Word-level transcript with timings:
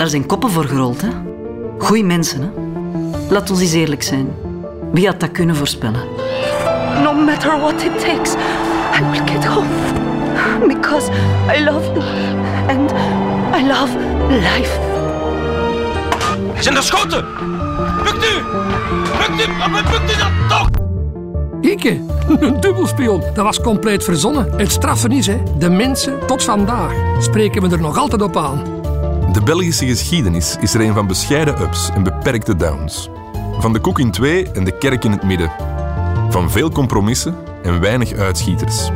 Daar 0.00 0.08
zijn 0.08 0.26
koppen 0.26 0.50
voor 0.50 0.64
gerold, 0.64 1.00
hè? 1.00 1.08
Goeie 1.78 2.04
mensen, 2.04 2.40
hè? 2.42 2.48
Laat 3.30 3.50
ons 3.50 3.60
eens 3.60 3.72
eerlijk 3.72 4.02
zijn. 4.02 4.34
Wie 4.92 5.06
had 5.06 5.20
dat 5.20 5.30
kunnen 5.30 5.56
voorspellen? 5.56 6.00
No 7.02 7.14
matter 7.14 7.60
what 7.60 7.82
it 7.82 8.00
takes, 8.00 8.34
I 9.00 9.10
will 9.10 9.22
get 9.26 9.44
home. 9.44 9.68
Because 10.66 11.10
I 11.56 11.64
love 11.64 11.92
you. 11.92 12.04
And 12.68 12.90
I 13.56 13.66
love 13.66 13.98
life. 14.28 14.80
Zijn 16.60 16.76
er 16.76 16.82
schoten? 16.82 17.24
Lukt 18.04 18.24
u? 18.24 18.34
Lukt 19.18 19.48
u? 19.48 19.52
Maar 19.70 19.82
lukt 19.90 20.12
u 20.12 20.18
dat 20.18 20.48
toch? 20.48 20.68
Ikke, 21.60 22.00
een 22.46 22.60
dubbelspion. 22.60 23.22
Dat 23.34 23.44
was 23.44 23.60
compleet 23.60 24.04
verzonnen. 24.04 24.52
Het 24.56 24.70
straffen 24.70 25.12
is, 25.12 25.26
hè, 25.26 25.42
de 25.58 25.70
mensen 25.70 26.26
tot 26.26 26.44
vandaag 26.44 26.92
spreken 27.18 27.62
we 27.62 27.68
er 27.74 27.80
nog 27.80 27.98
altijd 27.98 28.22
op 28.22 28.36
aan. 28.36 28.79
De 29.32 29.42
Belgische 29.42 29.86
geschiedenis 29.86 30.56
is 30.60 30.74
er 30.74 30.80
een 30.80 30.94
van 30.94 31.06
bescheiden 31.06 31.60
ups 31.60 31.90
en 31.94 32.02
beperkte 32.02 32.56
downs. 32.56 33.08
Van 33.58 33.72
de 33.72 33.80
koek 33.80 33.98
in 33.98 34.10
twee 34.10 34.50
en 34.50 34.64
de 34.64 34.78
kerk 34.78 35.04
in 35.04 35.10
het 35.10 35.22
midden. 35.22 35.50
Van 36.28 36.50
veel 36.50 36.70
compromissen 36.70 37.34
en 37.62 37.80
weinig 37.80 38.12
uitschieters. 38.12 38.90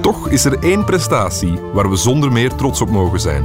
Toch 0.00 0.28
is 0.28 0.44
er 0.44 0.58
één 0.62 0.84
prestatie 0.84 1.58
waar 1.72 1.90
we 1.90 1.96
zonder 1.96 2.32
meer 2.32 2.54
trots 2.54 2.80
op 2.80 2.90
mogen 2.90 3.20
zijn. 3.20 3.44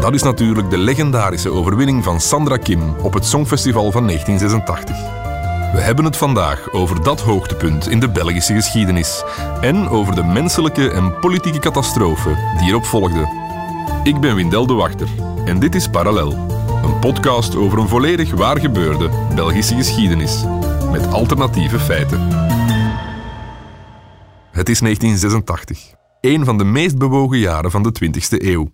Dat 0.00 0.14
is 0.14 0.22
natuurlijk 0.22 0.70
de 0.70 0.78
legendarische 0.78 1.50
overwinning 1.50 2.04
van 2.04 2.20
Sandra 2.20 2.56
Kim 2.56 2.82
op 3.02 3.14
het 3.14 3.26
Songfestival 3.26 3.90
van 3.90 4.06
1986. 4.06 4.96
We 5.72 5.80
hebben 5.80 6.04
het 6.04 6.16
vandaag 6.16 6.72
over 6.72 7.02
dat 7.02 7.20
hoogtepunt 7.20 7.88
in 7.88 8.00
de 8.00 8.08
Belgische 8.08 8.54
geschiedenis 8.54 9.22
en 9.60 9.88
over 9.88 10.14
de 10.14 10.24
menselijke 10.24 10.90
en 10.90 11.18
politieke 11.18 11.58
catastrofe 11.58 12.54
die 12.58 12.68
erop 12.68 12.84
volgde. 12.84 13.47
Ik 14.08 14.20
ben 14.20 14.34
Windel 14.34 14.66
de 14.66 14.72
Wachter 14.72 15.08
en 15.44 15.58
dit 15.58 15.74
is 15.74 15.88
Parallel, 15.88 16.32
een 16.82 16.98
podcast 16.98 17.56
over 17.56 17.78
een 17.78 17.88
volledig 17.88 18.30
waar 18.30 18.60
gebeurde 18.60 19.10
Belgische 19.34 19.74
geschiedenis 19.74 20.44
met 20.90 21.06
alternatieve 21.12 21.78
feiten. 21.78 22.20
Het 24.50 24.68
is 24.68 24.80
1986, 24.80 25.94
een 26.20 26.44
van 26.44 26.58
de 26.58 26.64
meest 26.64 26.98
bewogen 26.98 27.38
jaren 27.38 27.70
van 27.70 27.82
de 27.82 27.92
20e 28.04 28.44
eeuw. 28.44 28.70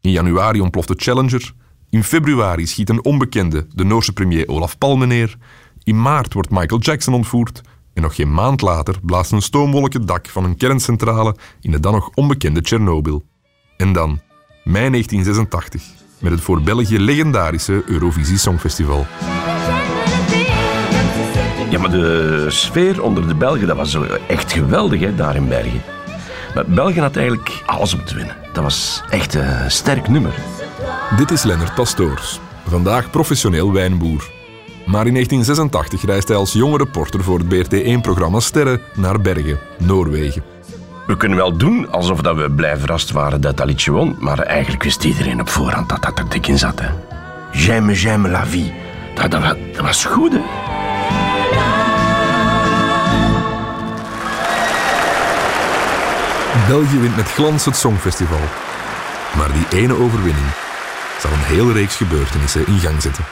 In 0.00 0.10
januari 0.10 0.60
ontploft 0.60 0.88
de 0.88 0.94
Challenger, 0.96 1.52
in 1.90 2.04
februari 2.04 2.66
schiet 2.66 2.88
een 2.88 3.04
onbekende 3.04 3.66
de 3.74 3.84
Noorse 3.84 4.12
premier 4.12 4.48
Olaf 4.48 4.78
Palme 4.78 5.06
neer, 5.06 5.36
in 5.82 6.02
maart 6.02 6.32
wordt 6.32 6.50
Michael 6.50 6.80
Jackson 6.80 7.14
ontvoerd 7.14 7.60
en 7.94 8.02
nog 8.02 8.14
geen 8.14 8.32
maand 8.32 8.60
later 8.60 8.98
blaast 9.02 9.32
een 9.32 9.42
stoomwolk 9.42 9.92
het 9.92 10.06
dak 10.06 10.28
van 10.28 10.44
een 10.44 10.56
kerncentrale 10.56 11.36
in 11.60 11.72
het 11.72 11.82
dan 11.82 11.92
nog 11.92 12.10
onbekende 12.14 12.60
Tsjernobyl. 12.60 13.22
En 13.76 13.92
dan, 13.92 14.20
mei 14.64 14.90
1986, 14.90 15.82
met 16.18 16.32
het 16.32 16.40
voor 16.40 16.62
België 16.62 16.98
legendarische 16.98 17.82
Eurovisie 17.86 18.38
Songfestival. 18.38 19.06
Ja, 21.70 21.78
maar 21.78 21.90
de 21.90 22.46
sfeer 22.48 23.02
onder 23.02 23.28
de 23.28 23.34
Belgen, 23.34 23.66
dat 23.66 23.76
was 23.76 23.98
echt 24.26 24.52
geweldig 24.52 25.00
hè, 25.00 25.14
daar 25.14 25.36
in 25.36 25.48
Bergen. 25.48 25.82
Maar 26.54 26.66
België 26.66 27.00
had 27.00 27.16
eigenlijk 27.16 27.62
alles 27.66 27.94
om 27.94 28.04
te 28.04 28.14
winnen. 28.14 28.36
Dat 28.52 28.62
was 28.62 29.02
echt 29.10 29.34
een 29.34 29.70
sterk 29.70 30.08
nummer. 30.08 30.34
Dit 31.16 31.30
is 31.30 31.42
Lennart 31.42 31.74
Pastoors, 31.74 32.40
vandaag 32.66 33.10
professioneel 33.10 33.72
wijnboer. 33.72 34.30
Maar 34.86 35.06
in 35.06 35.12
1986 35.12 36.04
reist 36.04 36.28
hij 36.28 36.36
als 36.36 36.52
jonge 36.52 36.76
reporter 36.76 37.22
voor 37.22 37.38
het 37.38 37.54
BRT1-programma 37.54 38.40
Sterren 38.40 38.80
naar 38.94 39.20
Bergen, 39.20 39.58
Noorwegen. 39.78 40.57
We 41.08 41.16
kunnen 41.16 41.38
wel 41.38 41.56
doen 41.56 41.90
alsof 41.90 42.20
dat 42.20 42.36
we 42.36 42.50
blij 42.50 42.76
verrast 42.78 43.10
waren 43.10 43.40
dat 43.40 43.56
dat 43.56 43.66
liedje 43.66 43.90
won, 43.90 44.16
maar 44.18 44.38
eigenlijk 44.38 44.82
wist 44.82 45.04
iedereen 45.04 45.40
op 45.40 45.48
voorhand 45.48 45.88
dat 45.88 46.02
dat 46.02 46.18
er 46.18 46.28
dik 46.28 46.46
in 46.46 46.58
zat. 46.58 46.80
Hè. 46.80 46.88
J'aime, 47.52 47.94
j'aime 47.94 48.28
la 48.28 48.46
vie. 48.46 48.72
Dat, 49.14 49.30
dat, 49.30 49.40
wa- 49.42 49.56
dat 49.72 49.80
was 49.84 50.04
goed, 50.04 50.32
hè. 50.32 50.40
België 56.68 56.98
wint 56.98 57.16
met 57.16 57.26
glans 57.32 57.64
het 57.64 57.76
Songfestival. 57.76 58.40
Maar 59.36 59.50
die 59.52 59.78
ene 59.80 59.92
overwinning 59.94 60.46
zal 61.20 61.30
een 61.32 61.38
hele 61.56 61.72
reeks 61.72 61.96
gebeurtenissen 61.96 62.66
in 62.66 62.78
gang 62.78 63.02
zetten. 63.02 63.24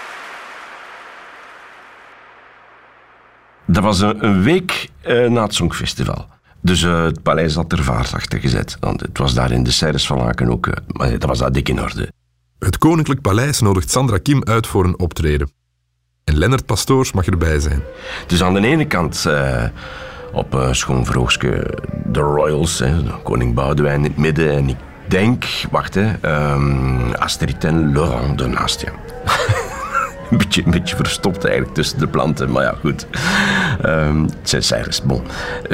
Dat 3.65 3.83
was 3.83 4.01
een, 4.01 4.25
een 4.25 4.43
week 4.43 4.89
eh, 5.01 5.27
na 5.29 5.43
het 5.43 5.55
Songfestival. 5.55 6.29
Dus 6.61 6.83
eh, 6.83 7.03
het 7.03 7.23
paleis 7.23 7.55
had 7.55 7.73
er 7.73 7.85
vaart 7.85 8.15
achter 8.15 8.39
gezet. 8.41 8.77
Want 8.81 9.01
het 9.01 9.19
was 9.19 9.35
daar 9.35 9.51
in 9.51 9.63
de 9.63 9.71
Serres 9.71 10.07
van 10.07 10.19
Laken 10.19 10.51
ook. 10.51 10.67
eh, 10.67 10.75
maar 10.87 11.11
dat 11.19 11.25
was 11.29 11.39
daar 11.39 11.53
dik 11.53 11.69
in 11.69 11.81
orde. 11.83 12.13
Het 12.59 12.79
Koninklijk 12.79 13.21
Paleis 13.21 13.61
nodigt 13.61 13.91
Sandra 13.91 14.19
Kim 14.19 14.45
uit 14.45 14.67
voor 14.67 14.85
een 14.85 14.99
optreden. 14.99 15.51
En 16.25 16.39
Lennart 16.39 16.67
Pastoors 16.67 17.13
mag 17.13 17.27
erbij 17.27 17.61
zijn. 17.61 17.83
Dus 18.27 18.43
aan 18.43 18.55
de 18.55 18.67
ene 18.67 18.87
kant 18.87 19.27
eh, 19.27 19.65
op 20.33 20.55
uh, 20.55 20.73
schoonvroogske 20.73 21.79
de 22.05 22.21
Royals, 22.21 22.79
hè, 22.79 22.95
koning 23.23 23.55
Boudewijn 23.55 23.99
in 23.99 24.05
het 24.05 24.17
midden. 24.17 24.51
En 24.51 24.69
ik 24.69 24.77
denk, 25.09 25.45
wacht 25.71 25.95
hè, 25.95 26.13
ehm, 26.21 27.13
Astrid 27.13 27.65
en 27.65 27.93
Laurent 27.93 28.41
ernaast, 28.41 28.81
ja. 28.81 28.93
een, 30.65 30.71
beetje, 30.71 30.97
verstopt 30.97 31.45
eigenlijk 31.45 31.75
tussen 31.75 31.99
de 31.99 32.07
planten, 32.07 32.51
maar 32.51 32.63
ja, 32.63 32.75
goed. 32.81 33.07
Ehm, 33.83 34.23
het 34.23 34.65
zijn 34.65 34.85
bon. 35.05 35.23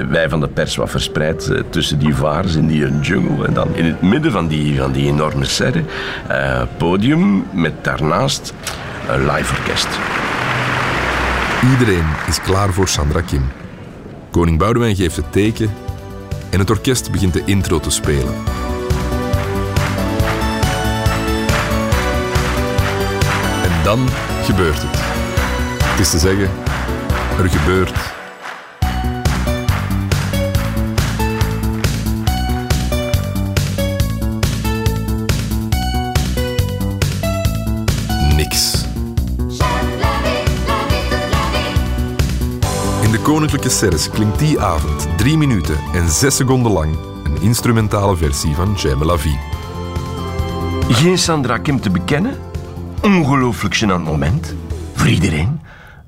Wij 0.09 0.29
van 0.29 0.41
de 0.41 0.49
pers 0.49 0.77
wat 0.77 0.91
verspreid 0.91 1.49
eh, 1.49 1.61
tussen 1.71 1.99
die 1.99 2.15
vaars 2.15 2.55
in 2.55 2.67
die 2.67 3.01
jungle. 3.01 3.47
En 3.47 3.55
dan 3.55 3.75
in 3.75 3.85
het 3.85 4.03
midden 4.03 4.33
van 4.33 4.47
die, 4.47 4.81
van 4.81 4.93
die 4.93 5.07
enorme 5.07 5.45
serre, 5.45 5.83
eh, 6.29 6.63
podium 6.77 7.45
met 7.53 7.85
daarnaast 7.85 8.55
een 9.09 9.31
live 9.31 9.55
orkest. 9.57 9.89
Iedereen 11.71 12.07
is 12.29 12.41
klaar 12.41 12.73
voor 12.73 12.89
Sandra 12.89 13.21
Kim. 13.21 13.51
Koning 14.31 14.59
Boudewijn 14.59 14.97
geeft 14.97 15.17
het 15.17 15.33
teken 15.33 15.71
en 16.51 16.59
het 16.59 16.71
orkest 16.71 17.11
begint 17.11 17.33
de 17.33 17.43
intro 17.45 17.81
te 17.81 17.91
spelen. 17.91 18.35
En 23.63 23.85
dan 23.85 24.09
gebeurt 24.45 24.83
het. 24.83 25.01
Het 25.85 26.01
is 26.01 26.11
te 26.11 26.19
zeggen, 26.19 26.51
er 27.39 27.49
gebeurt 27.49 27.93
niks. 38.37 38.85
In 43.03 43.11
de 43.11 43.19
Koninklijke 43.23 43.69
Serres 43.69 44.11
klinkt 44.11 44.39
die 44.39 44.61
avond 44.61 45.09
drie 45.17 45.37
minuten 45.37 45.77
en 45.95 46.09
zes 46.09 46.37
seconden 46.37 46.73
lang 46.73 46.97
een 47.25 47.43
instrumentale 47.43 48.17
versie 48.17 48.55
van 48.55 48.75
J'aime 48.75 49.05
la 49.05 49.19
vie. 49.19 49.39
Geen 50.89 51.19
Sandra 51.19 51.59
Kim 51.59 51.81
te 51.81 51.91
bekennen. 51.91 52.51
Ongelooflijk 53.03 53.77
gênant 53.77 54.05
moment. 54.05 54.55
Voor 54.95 55.09
iedereen. 55.09 55.61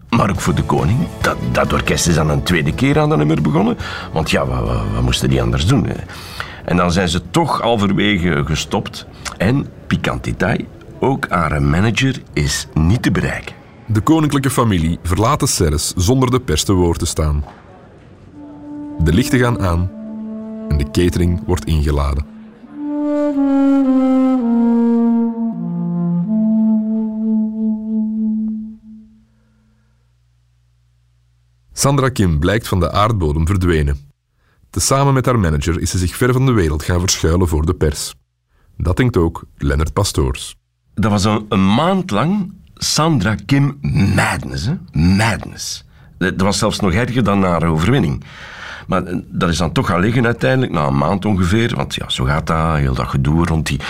Maar 0.08 0.30
ook 0.30 0.40
voor 0.40 0.54
de 0.54 0.62
koning. 0.62 0.98
Dat, 1.20 1.36
dat 1.52 1.72
orkest 1.72 2.06
is 2.06 2.14
dan 2.14 2.30
een 2.30 2.42
tweede 2.42 2.74
keer 2.74 2.98
aan 2.98 3.08
dat 3.08 3.18
nummer 3.18 3.42
begonnen. 3.42 3.76
Want 4.12 4.30
ja, 4.30 4.46
wat, 4.46 5.02
moesten 5.02 5.28
die 5.28 5.42
anders 5.42 5.66
doen? 5.66 5.86
En 6.64 6.76
dan 6.76 6.92
zijn 6.92 7.08
ze 7.08 7.30
toch 7.30 7.60
halverwege 7.60 8.42
gestopt. 8.44 9.06
En, 9.36 9.66
pikant 9.86 10.24
detail, 10.24 10.64
ook 11.00 11.28
haar 11.28 11.62
manager 11.62 12.22
is 12.32 12.66
niet 12.74 13.02
te 13.02 13.10
bereiken. 13.10 13.54
De 13.86 14.00
koninklijke 14.00 14.50
familie 14.50 14.98
verlaat 15.02 15.40
de 15.40 15.46
Serres 15.46 15.92
zonder 15.96 16.30
de 16.30 16.40
pers 16.40 16.64
te 16.64 16.72
woord 16.72 16.98
te 16.98 17.06
staan. 17.06 17.44
De 18.98 19.12
lichten 19.12 19.38
gaan 19.38 19.60
aan 19.60 19.90
en 20.68 20.76
de 20.76 20.90
catering 20.90 21.42
wordt 21.46 21.64
ingeladen. 21.64 22.24
Sandra 31.84 32.08
Kim 32.08 32.38
blijkt 32.38 32.68
van 32.68 32.80
de 32.80 32.92
aardbodem 32.92 33.46
verdwenen. 33.46 33.98
Tezamen 34.70 35.14
met 35.14 35.26
haar 35.26 35.38
manager 35.38 35.80
is 35.80 35.90
ze 35.90 35.98
zich 35.98 36.16
ver 36.16 36.32
van 36.32 36.46
de 36.46 36.52
wereld 36.52 36.82
gaan 36.82 37.00
verschuilen 37.00 37.48
voor 37.48 37.66
de 37.66 37.74
pers. 37.74 38.14
Dat 38.76 38.96
denkt 38.96 39.16
ook 39.16 39.44
Lennart 39.56 39.92
Pastoors. 39.92 40.56
Dat 40.94 41.10
was 41.10 41.24
een, 41.24 41.74
maand 41.74 42.10
lang 42.10 42.52
Sandra 42.74 43.34
Kim 43.46 43.78
madness. 44.14 44.66
Hè? 44.66 44.74
Madness. 45.00 45.84
Dat 46.18 46.40
was 46.40 46.58
zelfs 46.58 46.80
nog 46.80 46.92
erger 46.92 47.24
dan 47.24 47.42
haar 47.42 47.64
overwinning. 47.64 48.24
Maar 48.86 49.04
eh, 49.04 49.16
dat 49.26 49.48
is 49.48 49.58
dan 49.58 49.72
toch 49.72 49.86
gaan 49.86 50.00
liggen 50.00 50.24
uiteindelijk, 50.24 50.72
na 50.72 50.86
een 50.86 50.98
maand 50.98 51.24
ongeveer. 51.24 51.74
Want 51.74 51.94
ja, 51.94 52.08
zo 52.08 52.24
gaat 52.24 52.46
dat, 52.46 52.76
heel 52.76 52.94
dat 52.94 53.08
gedoe 53.08 53.46
rond 53.46 53.66
die, 53.66 53.80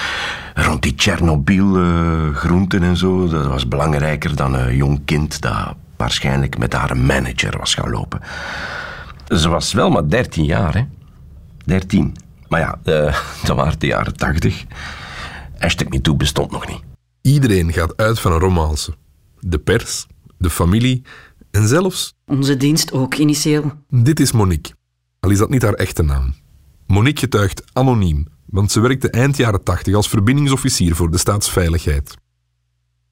rond 0.55 0.83
die 0.83 0.95
Tsjernobyl-groenten 0.95 2.83
en 2.83 2.97
zo. 2.97 3.29
Dat 3.29 3.47
was 3.47 3.69
belangrijker 3.69 4.37
dan 4.37 4.55
een 4.55 4.77
jong 4.77 5.01
kind 5.05 5.41
dat 5.41 5.77
waarschijnlijk 5.97 6.59
met 6.59 6.73
haar 6.73 6.97
manager 6.97 7.59
was 7.59 7.75
gaan 7.75 7.91
lopen. 7.91 8.21
Ze 9.29 9.49
was 9.49 9.73
wel 9.73 9.91
maar 9.91 10.09
13 10.09 10.45
jaar, 10.45 10.75
hè. 10.75 10.85
13. 11.65 12.17
Maar 12.49 12.61
ja, 12.61 12.79
eh, 12.85 13.21
dat 13.47 13.57
waren 13.57 13.79
de 13.79 13.87
jaren 13.87 14.17
80. 14.17 14.65
Hashtag 15.59 15.89
MeToo 15.89 16.15
bestond 16.15 16.51
nog 16.51 16.67
niet. 16.69 16.83
Iedereen 17.23 17.73
gaat 17.73 17.97
uit 17.97 18.21
van 18.21 18.33
een 18.33 18.39
romance. 18.39 18.95
De 19.41 19.59
pers, 19.59 20.07
de 20.39 20.51
familie 20.51 21.03
en 21.51 21.69
zelfs... 21.69 22.15
Onze 22.27 22.57
dienst 22.57 22.93
ook, 22.93 23.15
initieel. 23.15 23.73
Dit 23.89 24.21
is 24.21 24.33
Monique. 24.33 24.75
Al 25.21 25.31
is 25.31 25.39
dat 25.39 25.51
niet 25.51 25.63
haar 25.63 25.75
echte 25.75 26.03
naam. 26.03 26.35
Monique 26.87 27.21
getuigt 27.21 27.63
anoniem, 27.73 28.27
want 28.47 28.73
ze 28.73 28.81
werkte 28.81 29.11
eind 29.11 29.37
jaren 29.37 29.63
80 29.63 29.95
als 29.95 30.09
verbindingsofficier 30.09 30.95
voor 30.95 31.11
de 31.11 31.19
staatsveiligheid. 31.19 32.17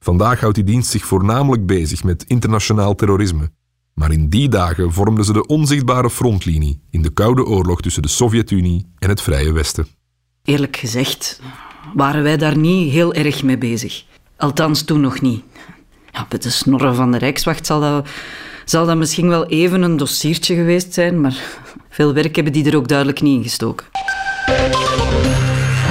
Vandaag 0.03 0.39
houdt 0.39 0.55
die 0.55 0.63
dienst 0.63 0.89
zich 0.89 1.05
voornamelijk 1.05 1.65
bezig 1.65 2.03
met 2.03 2.23
internationaal 2.27 2.95
terrorisme. 2.95 3.51
Maar 3.93 4.11
in 4.11 4.29
die 4.29 4.49
dagen 4.49 4.93
vormden 4.93 5.25
ze 5.25 5.33
de 5.33 5.45
onzichtbare 5.45 6.09
frontlinie 6.09 6.81
in 6.89 7.01
de 7.01 7.09
Koude 7.09 7.45
Oorlog 7.45 7.81
tussen 7.81 8.01
de 8.01 8.07
Sovjet-Unie 8.07 8.85
en 8.99 9.09
het 9.09 9.21
Vrije 9.21 9.51
Westen. 9.51 9.87
Eerlijk 10.43 10.77
gezegd 10.77 11.41
waren 11.93 12.23
wij 12.23 12.37
daar 12.37 12.57
niet 12.57 12.91
heel 12.91 13.13
erg 13.13 13.43
mee 13.43 13.57
bezig. 13.57 14.03
Althans, 14.37 14.83
toen 14.83 15.01
nog 15.01 15.21
niet. 15.21 15.43
Ja, 16.11 16.27
met 16.29 16.43
de 16.43 16.49
snorren 16.49 16.95
van 16.95 17.11
de 17.11 17.17
Rijkswacht 17.17 17.65
zal 17.65 17.79
dat, 17.79 18.07
zal 18.65 18.85
dat 18.85 18.97
misschien 18.97 19.27
wel 19.27 19.45
even 19.45 19.81
een 19.81 19.97
dossiertje 19.97 20.55
geweest 20.55 20.93
zijn, 20.93 21.21
maar 21.21 21.59
veel 21.89 22.13
werk 22.13 22.35
hebben 22.35 22.53
die 22.53 22.65
er 22.65 22.77
ook 22.77 22.87
duidelijk 22.87 23.21
niet 23.21 23.37
in 23.37 23.43
gestoken. 23.43 23.85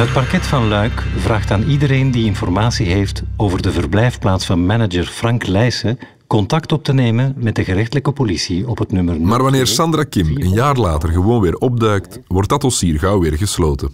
Het 0.02 0.12
parket 0.12 0.46
van 0.46 0.69
Luik 0.69 1.02
vraagt 1.16 1.50
aan 1.50 1.62
iedereen 1.62 2.10
die 2.10 2.25
informatie 2.25 2.87
heeft 2.87 3.22
over 3.37 3.62
de 3.62 3.72
verblijfplaats 3.72 4.46
van 4.46 4.66
manager 4.66 5.04
Frank 5.04 5.46
Leijsen 5.46 5.99
contact 6.26 6.72
op 6.72 6.84
te 6.84 6.93
nemen 6.93 7.34
met 7.37 7.54
de 7.54 7.64
gerechtelijke 7.64 8.12
politie 8.12 8.69
op 8.69 8.78
het 8.78 8.93
nummer... 8.93 9.20
Maar 9.20 9.43
wanneer 9.43 9.66
Sandra 9.66 10.04
Kim 10.04 10.37
een 10.37 10.52
jaar 10.52 10.76
later 10.76 11.08
gewoon 11.08 11.40
weer 11.40 11.56
opduikt, 11.56 12.20
wordt 12.26 12.49
dat 12.49 12.60
dossier 12.60 12.99
gauw 12.99 13.20
weer 13.20 13.37
gesloten. 13.37 13.90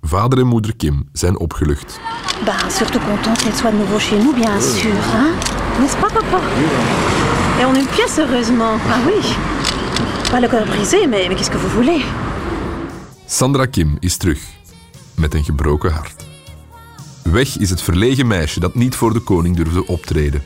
Vader 0.00 0.38
en 0.38 0.46
moeder 0.46 0.76
Kim 0.76 1.08
zijn 1.12 1.38
opgelucht. 1.38 2.00
Bah, 2.44 2.68
surtout 2.68 3.04
content 3.04 3.38
qu'elle 3.38 3.56
soit 3.56 3.72
de 3.72 3.78
nouveau 3.78 4.00
chez 4.00 4.22
nous, 4.22 4.34
bien 4.34 4.60
sûr. 4.60 4.94
Hein 5.14 5.32
N'est-ce 5.78 5.96
pas, 5.96 6.12
papa 6.12 6.40
Et 7.60 7.64
on 7.64 7.74
une 7.74 7.88
pièce, 7.94 8.18
heureusement. 8.18 8.74
Ah 8.88 9.00
oui. 9.06 9.34
Pas 10.30 10.40
le 10.40 10.48
cœur 10.48 10.66
brisé, 10.66 11.06
mais, 11.06 11.28
mais 11.28 11.34
qu'est-ce 11.34 11.50
que 11.50 11.58
vous 11.58 11.82
voulez 11.82 12.02
Sandra 13.26 13.66
Kim 13.66 13.98
is 14.02 14.18
terug, 14.18 14.38
met 15.16 15.34
een 15.34 15.44
gebroken 15.44 15.92
hart. 15.92 16.24
Weg 17.22 17.58
is 17.58 17.70
het 17.70 17.82
verlegen 17.82 18.26
meisje 18.26 18.60
dat 18.60 18.74
niet 18.74 18.94
voor 18.94 19.12
de 19.12 19.20
koning 19.20 19.56
durfde 19.56 19.86
optreden. 19.86 20.42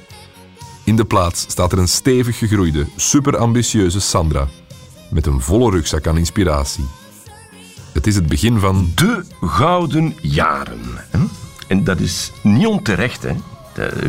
In 0.85 0.97
de 0.97 1.05
plaats 1.05 1.41
staat 1.41 1.73
er 1.73 1.79
een 1.79 1.89
stevig 1.89 2.39
gegroeide, 2.39 2.87
superambitieuze 2.97 4.01
Sandra, 4.01 4.49
met 5.11 5.27
een 5.27 5.41
volle 5.41 5.71
rugzak 5.71 6.07
aan 6.07 6.19
inspiratie. 6.19 6.85
Het 7.93 8.07
is 8.07 8.15
het 8.15 8.27
begin 8.27 8.59
van 8.59 8.93
De 8.95 9.25
gouden 9.41 10.17
jaren. 10.21 10.81
En 11.69 11.85
dat 11.85 12.01
is 12.01 12.33
niet 12.43 12.67
onterecht. 12.67 13.23
Hè? 13.23 13.35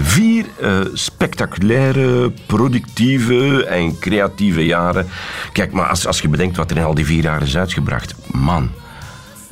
Vier 0.02 0.46
eh, 0.60 0.80
spectaculaire, 0.94 2.34
productieve 2.46 3.66
en 3.66 4.00
creatieve 4.00 4.66
jaren. 4.66 5.08
Kijk, 5.52 5.72
maar 5.72 5.88
als, 5.88 6.08
als 6.08 6.22
je 6.22 6.30
bedenkt 6.30 6.58
wat 6.58 6.72
er 6.72 6.78
in 6.78 6.84
al 6.84 6.94
die 6.94 7.06
vier 7.06 7.24
jaar 7.24 7.42
is 7.42 7.58
uitgebracht. 7.58 8.16
Man, 8.31 8.69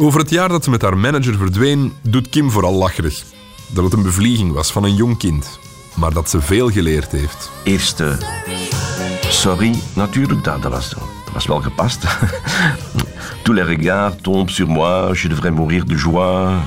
Over 0.01 0.19
het 0.19 0.30
jaar 0.30 0.50
dat 0.50 0.63
ze 0.63 0.69
met 0.69 0.81
haar 0.81 0.98
manager 0.98 1.38
verdween, 1.38 1.94
doet 2.01 2.30
Kim 2.30 2.51
vooral 2.51 2.74
lacherig. 2.74 3.24
Dat 3.68 3.84
het 3.84 3.94
een 3.94 4.04
bevlieging 4.04 4.54
was 4.54 4.72
van 4.72 4.84
een 4.84 4.96
jong 4.96 5.18
kind, 5.18 5.60
maar 5.96 6.13
dat 6.13 6.30
ze 6.30 6.42
veel 6.42 6.69
geleerd 6.69 7.12
heeft. 7.12 7.51
eerste 7.63 8.18
sorry 9.30 9.75
natuurlijk, 9.94 10.44
dat, 10.44 10.62
dat, 10.62 10.72
was, 10.72 10.90
dat 10.90 11.34
was 11.34 11.46
wel 11.46 11.62
gepast. 11.62 12.04
Tous 13.44 13.56
les 13.56 13.66
regards 13.66 14.22
tombent 14.22 14.51
sur 14.51 14.68
moi, 14.68 15.19
je 15.22 15.28
devrais 15.28 15.56
mourir 15.56 15.86
de 15.88 15.96
joie. 15.96 16.57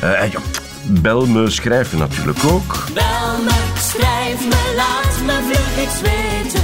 Eh, 0.00 0.30
ja, 0.32 0.40
bel 0.86 1.26
me 1.26 1.50
schrijven 1.50 1.98
natuurlijk 1.98 2.44
ook. 2.44 2.84
Bel 2.94 3.42
me, 3.44 3.50
schrijf 3.78 4.48
me, 4.48 4.74
laat 4.76 5.24
me 5.26 5.52
vlug 5.52 5.84
iets 5.84 6.00
weten. 6.00 6.62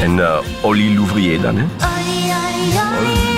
En 0.00 0.18
eh 0.20 0.38
Olly 0.60 0.94
Louvrier 0.94 1.40
dan, 1.40 1.56
hè. 1.56 1.64
Olly, 1.64 2.32
olly, 2.32 2.78
olly, 2.98 3.29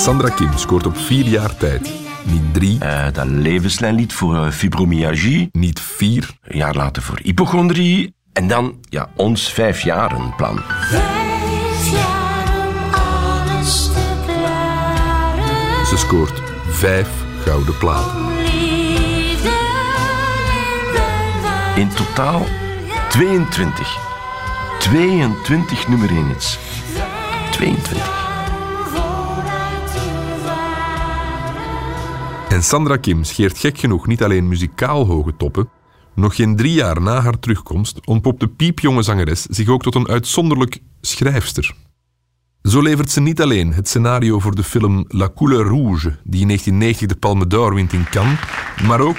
Sandra 0.00 0.28
Kim 0.28 0.58
scoort 0.58 0.86
op 0.86 0.96
vier 0.96 1.24
jaar 1.24 1.56
tijd. 1.56 1.92
Niet 2.24 2.54
drie, 2.54 2.78
Eh, 2.78 3.12
dat 3.12 3.26
levenslijnlied 3.26 4.12
voor 4.12 4.44
eh, 4.44 4.50
fibromyalgie. 4.50 5.48
niet 5.52 5.80
vier, 5.80 6.30
Een 6.42 6.56
jaar 6.56 6.74
later 6.74 7.02
voor 7.02 7.18
hypochondrie. 7.22 8.14
En 8.32 8.48
dan, 8.48 8.78
ja, 8.88 9.08
ons 9.16 9.52
vijfjarenplan. 9.52 10.60
Vijf 10.80 11.90
jaar 11.92 12.48
om 12.68 12.94
alles 12.94 13.84
te 13.86 14.06
klaren. 14.26 15.86
Ze 15.86 15.96
scoort 15.96 16.42
vijf 16.68 17.08
gouden 17.44 17.78
platen. 17.78 18.18
In 18.18 19.36
de 19.42 19.50
wacht. 21.44 21.76
In 21.76 21.88
totaal 21.88 22.46
22. 23.08 23.98
22 24.78 25.88
nummer 25.88 26.10
1 26.10 26.26
hits. 26.26 26.58
22. 27.50 28.19
En 32.50 32.62
Sandra 32.62 32.96
Kim 32.96 33.24
scheert 33.24 33.58
gek 33.58 33.78
genoeg 33.78 34.06
niet 34.06 34.22
alleen 34.22 34.48
muzikaal 34.48 35.06
hoge 35.06 35.36
toppen. 35.36 35.68
Nog 36.14 36.34
geen 36.34 36.56
drie 36.56 36.72
jaar 36.72 37.00
na 37.00 37.20
haar 37.20 37.38
terugkomst 37.38 38.06
ontpopt 38.06 38.40
de 38.40 38.48
piepjonge 38.48 39.02
zangeres 39.02 39.42
zich 39.42 39.68
ook 39.68 39.82
tot 39.82 39.94
een 39.94 40.08
uitzonderlijk 40.08 40.78
schrijfster. 41.00 41.74
Zo 42.62 42.82
levert 42.82 43.10
ze 43.10 43.20
niet 43.20 43.42
alleen 43.42 43.72
het 43.72 43.88
scenario 43.88 44.38
voor 44.38 44.54
de 44.54 44.62
film 44.62 45.04
La 45.08 45.28
Couleur 45.34 45.64
Rouge, 45.64 46.16
die 46.24 46.40
in 46.40 46.46
1990 46.46 47.06
de 47.06 47.16
Palme 47.16 47.46
d'Or 47.46 47.74
wint 47.74 47.92
in 47.92 48.06
Cannes, 48.10 48.38
maar 48.86 49.00
ook 49.00 49.16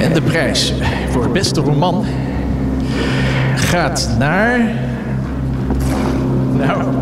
En 0.00 0.12
de 0.12 0.22
prijs 0.22 0.74
voor 1.10 1.30
beste 1.30 1.60
roman 1.60 2.04
gaat 3.56 4.14
naar. 4.18 4.58
Nou, 6.52 6.94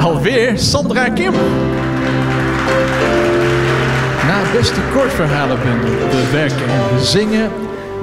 alweer 0.00 0.58
Sandra 0.58 1.08
Kim. 1.08 1.32
Na 4.26 4.52
beste 4.52 4.80
kortverhalenbundel 4.92 5.90
We 5.90 6.28
werken 6.32 6.68
en 6.68 7.04
zingen 7.04 7.50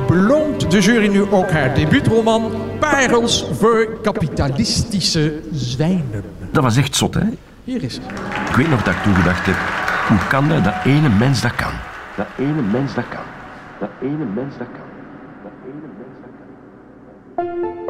beloont 0.07 0.71
de 0.71 0.79
jury 0.79 1.07
nu 1.07 1.31
ook 1.31 1.51
haar 1.51 1.75
debuutroman 1.75 2.51
Parels 2.79 3.47
voor 3.59 3.87
kapitalistische 4.01 5.41
zwijnen. 5.51 6.23
Dat 6.51 6.63
was 6.63 6.77
echt 6.77 6.95
zot, 6.95 7.13
hè? 7.13 7.23
Hier 7.63 7.83
is 7.83 7.93
het. 7.95 8.03
Ik 8.49 8.55
weet 8.55 8.69
nog 8.69 8.83
dat 8.83 8.93
ik 8.93 9.01
toen 9.01 9.15
gedacht 9.15 9.45
heb, 9.45 9.55
hoe 10.07 10.27
kan 10.27 10.49
dat, 10.49 10.63
dat 10.63 10.75
ene 10.83 11.09
mens 11.09 11.41
dat 11.41 11.55
kan? 11.55 11.71
Dat 12.15 12.27
ene 12.37 12.61
mens 12.71 12.93
dat 12.93 13.03
kan. 13.09 13.23
Dat 13.79 13.89
ene 14.01 14.25
mens 14.35 14.57
dat 14.57 14.67
kan. 14.73 14.85
Dat 15.43 15.51
ene 15.65 15.87
mens 15.97 16.15
dat 16.21 16.29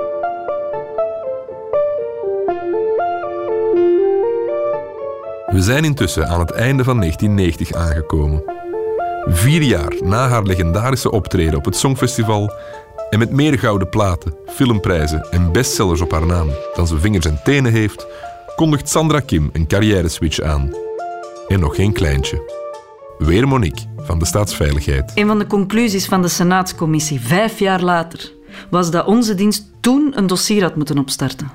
kan. 0.06 0.13
We 5.54 5.62
zijn 5.62 5.84
intussen 5.84 6.28
aan 6.28 6.40
het 6.40 6.52
einde 6.52 6.84
van 6.84 7.00
1990 7.00 7.74
aangekomen. 7.74 8.44
Vier 9.26 9.62
jaar 9.62 9.94
na 10.04 10.28
haar 10.28 10.44
legendarische 10.44 11.12
optreden 11.12 11.58
op 11.58 11.66
het 11.66 11.76
Songfestival 11.76 12.54
en 13.10 13.20
met 13.20 13.32
meer 13.32 13.60
gouden 13.60 13.90
platen, 13.90 14.36
filmprijzen 14.48 15.28
en 15.32 15.52
bestsellers 15.52 16.02
op 16.02 16.12
haar 16.12 16.26
naam 16.26 16.48
dan 16.74 16.88
ze 16.88 17.00
vingers 17.00 17.26
en 17.26 17.40
tenen 17.44 17.72
heeft, 17.72 18.08
kondigt 18.56 18.90
Sandra 18.90 19.20
Kim 19.20 19.50
een 19.52 19.68
carrière-switch 19.68 20.42
aan. 20.42 20.72
En 21.48 21.60
nog 21.60 21.76
geen 21.76 21.94
kleintje. 21.94 22.52
Weer 23.18 23.48
Monique 23.48 23.86
van 23.98 24.20
de 24.20 24.26
Staatsveiligheid. 24.26 25.12
Een 25.16 25.28
van 25.28 25.40
de 25.40 25.48
conclusies 25.48 26.06
van 26.06 26.22
de 26.22 26.28
Senaatscommissie, 26.28 27.22
vijf 27.22 27.60
jaar 27.60 27.82
later, 27.82 28.32
was 28.70 28.92
dat 28.92 29.06
onze 29.06 29.36
dienst 29.36 29.72
toen 29.80 30.12
een 30.16 30.28
dossier 30.28 30.62
had 30.62 30.76
moeten 30.76 30.98
opstarten. 30.98 31.52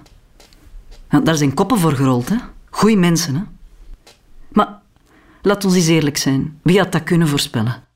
Daar 1.22 1.36
zijn 1.36 1.54
koppen 1.54 1.78
voor 1.78 1.92
gerold, 1.92 2.28
hè? 2.28 2.36
Goeie 2.70 2.96
mensen, 2.96 3.34
hè? 3.34 3.42
Maar 4.48 4.80
laat 5.42 5.64
ons 5.64 5.74
eens 5.74 5.86
eerlijk 5.86 6.16
zijn. 6.16 6.58
Wie 6.62 6.78
had 6.78 6.92
dat 6.92 7.02
kunnen 7.02 7.28
voorspellen? 7.28 7.86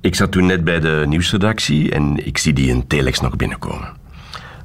Ik 0.00 0.14
zat 0.14 0.30
toen 0.30 0.46
net 0.46 0.64
bij 0.64 0.80
de 0.80 1.04
nieuwsredactie 1.08 1.90
en 1.90 2.26
ik 2.26 2.38
zie 2.38 2.52
die 2.52 2.72
een 2.72 2.86
telex 2.86 3.20
nog 3.20 3.36
binnenkomen. 3.36 3.96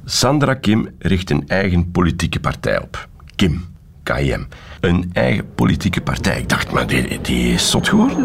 Sandra 0.04 0.54
Kim 0.54 0.94
richt 0.98 1.30
een 1.30 1.48
eigen 1.48 1.90
politieke 1.90 2.40
partij 2.40 2.82
op. 2.82 3.08
Kim, 3.36 3.64
KIM. 4.02 4.48
Een 4.80 5.10
eigen 5.12 5.54
politieke 5.54 6.00
partij. 6.00 6.38
Ik 6.38 6.48
dacht, 6.48 6.72
maar 6.72 6.86
die, 6.86 7.20
die 7.20 7.52
is 7.52 7.70
zot 7.70 7.88
geworden. 7.88 8.24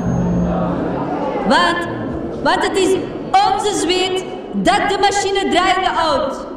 Want, 1.47 1.87
want 2.43 2.67
het 2.67 2.77
is 2.77 2.95
onze 3.31 3.79
zweet 3.81 4.25
dat 4.53 4.89
de 4.89 4.97
machine 4.99 5.49
draaiende 5.51 5.89
houdt. 5.89 6.47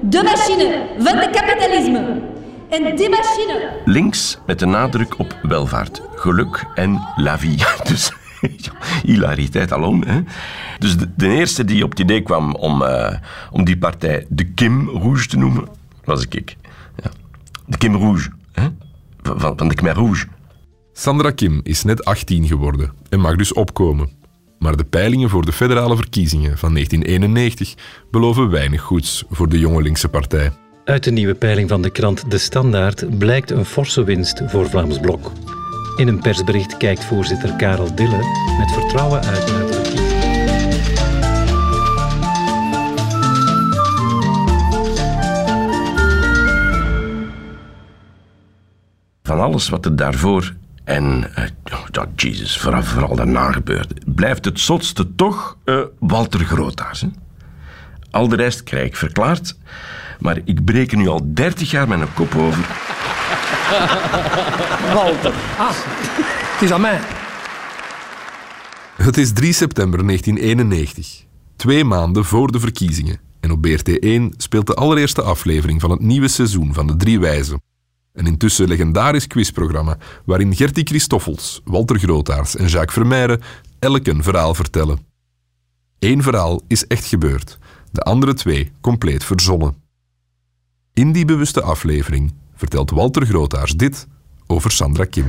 De 0.00 0.22
machine 0.22 0.86
van 0.98 1.16
het 1.16 1.30
kapitalisme. 1.30 2.31
En 2.72 2.96
die 2.96 3.08
machine 3.08 3.80
Links 3.84 4.38
met 4.46 4.58
de 4.58 4.66
nadruk 4.66 5.18
op 5.18 5.38
welvaart, 5.42 6.02
geluk 6.14 6.66
en 6.74 7.00
la 7.16 7.38
vie. 7.38 7.64
Dus 7.88 8.12
ja, 8.40 8.72
hilariteit 9.02 9.72
alom. 9.72 10.02
Hè? 10.02 10.20
Dus 10.78 10.96
de, 10.96 11.10
de 11.16 11.28
eerste 11.28 11.64
die 11.64 11.84
op 11.84 11.90
het 11.90 11.98
idee 11.98 12.22
kwam 12.22 12.54
om, 12.54 12.82
eh, 12.82 13.18
om 13.50 13.64
die 13.64 13.78
partij 13.78 14.26
de 14.28 14.44
Kim 14.44 14.88
Rouge 14.88 15.28
te 15.28 15.36
noemen, 15.36 15.68
was 16.04 16.22
ik. 16.22 16.34
ik. 16.34 16.56
Ja. 17.02 17.10
De 17.66 17.76
Kim 17.76 17.94
Rouge. 17.94 18.30
Hè? 18.52 18.68
Van, 19.22 19.56
van 19.56 19.68
de 19.68 19.74
Khmer 19.74 19.94
Rouge. 19.94 20.26
Sandra 20.92 21.30
Kim 21.30 21.60
is 21.62 21.82
net 21.82 22.04
18 22.04 22.46
geworden 22.46 22.92
en 23.08 23.20
mag 23.20 23.36
dus 23.36 23.52
opkomen. 23.52 24.10
Maar 24.58 24.76
de 24.76 24.84
peilingen 24.84 25.30
voor 25.30 25.44
de 25.44 25.52
federale 25.52 25.96
verkiezingen 25.96 26.58
van 26.58 26.72
1991 26.72 27.74
beloven 28.10 28.50
weinig 28.50 28.80
goeds 28.80 29.24
voor 29.30 29.48
de 29.48 29.58
jonge 29.58 29.82
linkse 29.82 30.08
partij. 30.08 30.52
Uit 30.84 31.04
de 31.04 31.10
nieuwe 31.10 31.34
peiling 31.34 31.68
van 31.68 31.82
de 31.82 31.90
krant 31.90 32.30
De 32.30 32.38
Standaard 32.38 33.18
blijkt 33.18 33.50
een 33.50 33.64
forse 33.64 34.04
winst 34.04 34.42
voor 34.46 34.68
Vlaams 34.68 34.98
Blok. 34.98 35.32
In 35.96 36.08
een 36.08 36.20
persbericht 36.20 36.76
kijkt 36.76 37.04
voorzitter 37.04 37.56
Karel 37.56 37.94
Dille 37.94 38.16
met 38.58 38.72
vertrouwen 38.72 39.24
uit 39.24 39.46
naar 39.52 39.66
de. 39.66 39.80
Van 49.22 49.40
alles 49.40 49.68
wat 49.68 49.84
er 49.84 49.96
daarvoor 49.96 50.54
en, 50.84 51.30
uh, 51.38 51.44
ja, 51.92 52.06
Jesus, 52.16 52.58
vooral, 52.58 52.82
vooral 52.82 53.16
daarna 53.16 53.52
gebeurde, 53.52 53.94
blijft 54.04 54.44
het 54.44 54.60
zotste 54.60 55.14
toch 55.14 55.56
uh, 55.64 55.80
Walter 55.98 56.40
Grootaars. 56.40 57.04
Al 58.10 58.28
de 58.28 58.36
rest 58.36 58.62
krijg 58.62 58.86
ik 58.86 58.96
verklaard, 58.96 59.56
maar 60.22 60.40
ik 60.44 60.64
breek 60.64 60.92
er 60.92 60.98
nu 60.98 61.08
al 61.08 61.20
30 61.24 61.70
jaar 61.70 61.88
mijn 61.88 62.12
kop 62.14 62.34
over. 62.34 62.66
Walter. 64.94 65.34
Ah, 65.58 65.70
het 66.52 66.62
is 66.62 66.72
aan 66.72 66.80
mij. 66.80 67.00
Het 68.96 69.16
is 69.16 69.32
3 69.32 69.52
september 69.52 70.06
1991, 70.06 71.24
twee 71.56 71.84
maanden 71.84 72.24
voor 72.24 72.52
de 72.52 72.60
verkiezingen. 72.60 73.20
En 73.40 73.50
op 73.50 73.66
BRT1 73.66 74.36
speelt 74.36 74.66
de 74.66 74.74
allereerste 74.74 75.22
aflevering 75.22 75.80
van 75.80 75.90
het 75.90 76.00
nieuwe 76.00 76.28
seizoen 76.28 76.74
van 76.74 76.86
De 76.86 76.96
Drie 76.96 77.20
Wijzen. 77.20 77.62
Een 78.12 78.26
intussen 78.26 78.68
legendarisch 78.68 79.26
quizprogramma 79.26 79.96
waarin 80.24 80.56
Gertie 80.56 80.84
Christoffels, 80.84 81.60
Walter 81.64 81.98
Grootaars 81.98 82.56
en 82.56 82.66
Jacques 82.66 82.94
Vermeijren 82.94 83.40
elk 83.78 84.06
een 84.06 84.22
verhaal 84.22 84.54
vertellen. 84.54 84.98
Eén 85.98 86.22
verhaal 86.22 86.60
is 86.68 86.86
echt 86.86 87.04
gebeurd, 87.04 87.58
de 87.90 88.00
andere 88.00 88.34
twee 88.34 88.72
compleet 88.80 89.24
verzonnen. 89.24 89.81
In 90.94 91.12
die 91.12 91.24
bewuste 91.24 91.62
aflevering 91.62 92.32
vertelt 92.54 92.90
Walter 92.90 93.26
Grootaars 93.26 93.72
dit 93.72 94.06
over 94.46 94.70
Sandra 94.70 95.04
Kim. 95.04 95.26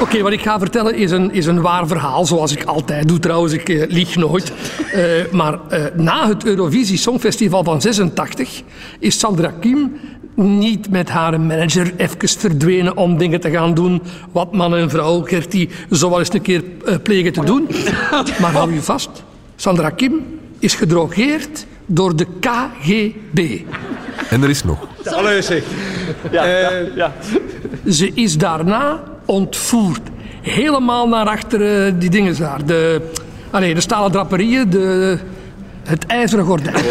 Oké, 0.00 0.22
wat 0.22 0.32
ik 0.32 0.40
ga 0.40 0.58
vertellen 0.58 0.94
is 0.94 1.10
een, 1.10 1.32
is 1.32 1.46
een 1.46 1.60
waar 1.60 1.86
verhaal, 1.86 2.26
zoals 2.26 2.52
ik 2.52 2.64
altijd 2.64 3.08
doe 3.08 3.18
trouwens. 3.18 3.52
Ik 3.52 3.68
eh, 3.68 3.88
lieg 3.88 4.16
nooit. 4.16 4.52
Uh, 4.94 5.32
maar 5.32 5.58
uh, 5.70 5.84
na 5.96 6.28
het 6.28 6.44
Eurovisie 6.44 6.98
Songfestival 6.98 7.64
van 7.64 7.80
86 7.80 8.62
is 8.98 9.18
Sandra 9.18 9.54
Kim 9.60 9.92
niet 10.34 10.90
met 10.90 11.08
haar 11.08 11.40
manager 11.40 11.92
even 11.96 12.28
verdwenen 12.28 12.96
om 12.96 13.18
dingen 13.18 13.40
te 13.40 13.50
gaan 13.50 13.74
doen 13.74 14.02
wat 14.32 14.52
man 14.52 14.76
en 14.76 14.90
vrouw 14.90 15.22
Gertie 15.22 15.68
zo 15.90 16.10
wel 16.10 16.18
eens 16.18 16.34
een 16.34 16.42
keer 16.42 16.62
plegen 17.02 17.32
te 17.32 17.44
doen. 17.44 17.68
maar 18.40 18.52
hou 18.52 18.72
je 18.74 18.82
vast, 18.82 19.10
Sandra 19.56 19.90
Kim 19.90 20.38
is 20.58 20.74
gedrogeerd 20.74 21.66
door 21.92 22.16
de 22.16 22.26
KGB. 22.40 23.60
En 24.30 24.42
er 24.42 24.50
is 24.50 24.64
nog. 24.64 24.78
Allee, 25.04 25.42
zeg. 25.42 25.64
Ja, 26.30 26.44
ja, 26.44 26.70
ja. 26.94 27.12
Ze 27.88 28.14
is 28.14 28.38
daarna 28.38 29.02
ontvoerd. 29.24 30.00
Helemaal 30.42 31.08
naar 31.08 31.26
achter 31.26 31.86
uh, 31.86 31.92
die 31.98 32.10
dingen 32.10 32.38
daar. 32.38 32.66
De, 32.66 33.10
allee, 33.50 33.74
de 33.74 33.80
stalen 33.80 34.12
draperieën, 34.12 34.70
de, 34.70 35.18
het 35.82 36.06
ijzeren 36.06 36.44
gordijn. 36.44 36.74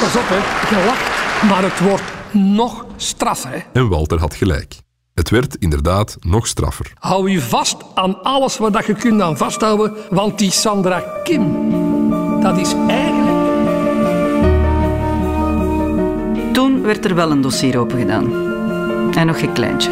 Pas 0.00 0.16
op, 0.16 0.28
hè. 0.28 0.36
Je 0.76 0.84
lacht, 0.86 1.42
maar 1.50 1.62
het 1.62 1.80
wordt 1.80 2.02
nog 2.32 2.86
straffer. 2.96 3.50
Hè. 3.50 3.58
En 3.72 3.88
Walter 3.88 4.18
had 4.18 4.34
gelijk. 4.34 4.74
Het 5.14 5.30
werd 5.30 5.56
inderdaad 5.56 6.16
nog 6.20 6.46
straffer. 6.46 6.92
Hou 6.98 7.30
je 7.30 7.40
vast 7.40 7.76
aan 7.94 8.22
alles 8.22 8.58
wat 8.58 8.86
je 8.86 8.94
kunt 8.94 9.20
aan 9.20 9.36
vasthouden, 9.36 9.92
want 10.10 10.38
die 10.38 10.50
Sandra 10.50 11.02
Kim, 11.22 11.42
dat 12.44 12.58
is 12.58 12.74
eigenlijk... 12.88 13.36
Toen 16.52 16.82
werd 16.82 17.04
er 17.04 17.14
wel 17.14 17.30
een 17.30 17.40
dossier 17.40 17.78
opengedaan. 17.78 18.32
En 19.14 19.26
nog 19.26 19.38
geen 19.38 19.52
kleintje. 19.52 19.90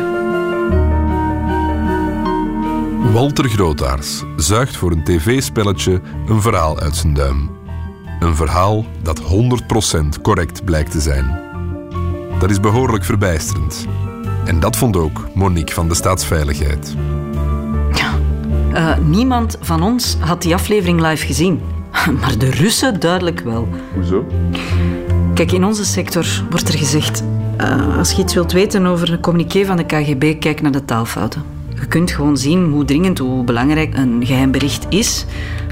Walter 3.13 3.49
Grootaars 3.49 4.23
zuigt 4.37 4.77
voor 4.77 4.91
een 4.91 5.05
tv-spelletje 5.05 6.01
een 6.27 6.43
verhaal 6.43 6.81
uit 6.81 6.97
zijn 6.97 7.15
duim. 7.15 7.51
Een 8.21 8.37
verhaal 8.37 8.85
dat 9.03 9.21
100% 9.21 9.25
correct 10.23 10.65
blijkt 10.65 10.91
te 10.91 11.01
zijn. 11.01 11.41
Dat 12.39 12.51
is 12.51 12.61
behoorlijk 12.61 13.05
verbijsterend. 13.05 13.87
En 14.45 14.61
dat 14.61 14.77
vond 14.77 14.97
ook 14.97 15.27
Monique 15.35 15.75
van 15.75 15.89
de 15.89 15.95
Staatsveiligheid. 15.95 16.95
Ja, 17.93 18.19
uh, 18.75 19.05
niemand 19.05 19.59
van 19.61 19.83
ons 19.83 20.17
had 20.21 20.43
die 20.43 20.55
aflevering 20.55 21.01
live 21.01 21.27
gezien. 21.27 21.61
Maar 22.21 22.39
de 22.39 22.51
Russen 22.51 23.01
duidelijk 23.01 23.41
wel. 23.41 23.69
Hoezo? 23.95 24.27
Kijk, 25.35 25.53
in 25.53 25.65
onze 25.65 25.85
sector 25.85 26.27
wordt 26.51 26.69
er 26.69 26.79
gezegd... 26.79 27.23
Uh, 27.61 27.99
als 27.99 28.13
je 28.13 28.23
iets 28.23 28.35
wilt 28.35 28.53
weten 28.53 28.87
over 28.87 29.13
een 29.13 29.21
communiqué 29.21 29.65
van 29.65 29.77
de 29.77 29.85
KGB, 29.85 30.41
kijk 30.41 30.63
naar 30.63 30.73
de 30.73 30.85
taalfouten. 30.85 31.43
Je 31.81 31.87
kunt 31.87 32.11
gewoon 32.11 32.37
zien 32.37 32.71
hoe 32.71 32.85
dringend, 32.85 33.19
hoe 33.19 33.45
belangrijk 33.45 33.97
een 33.97 34.27
geheim 34.27 34.51
bericht 34.51 34.87
is 34.89 35.25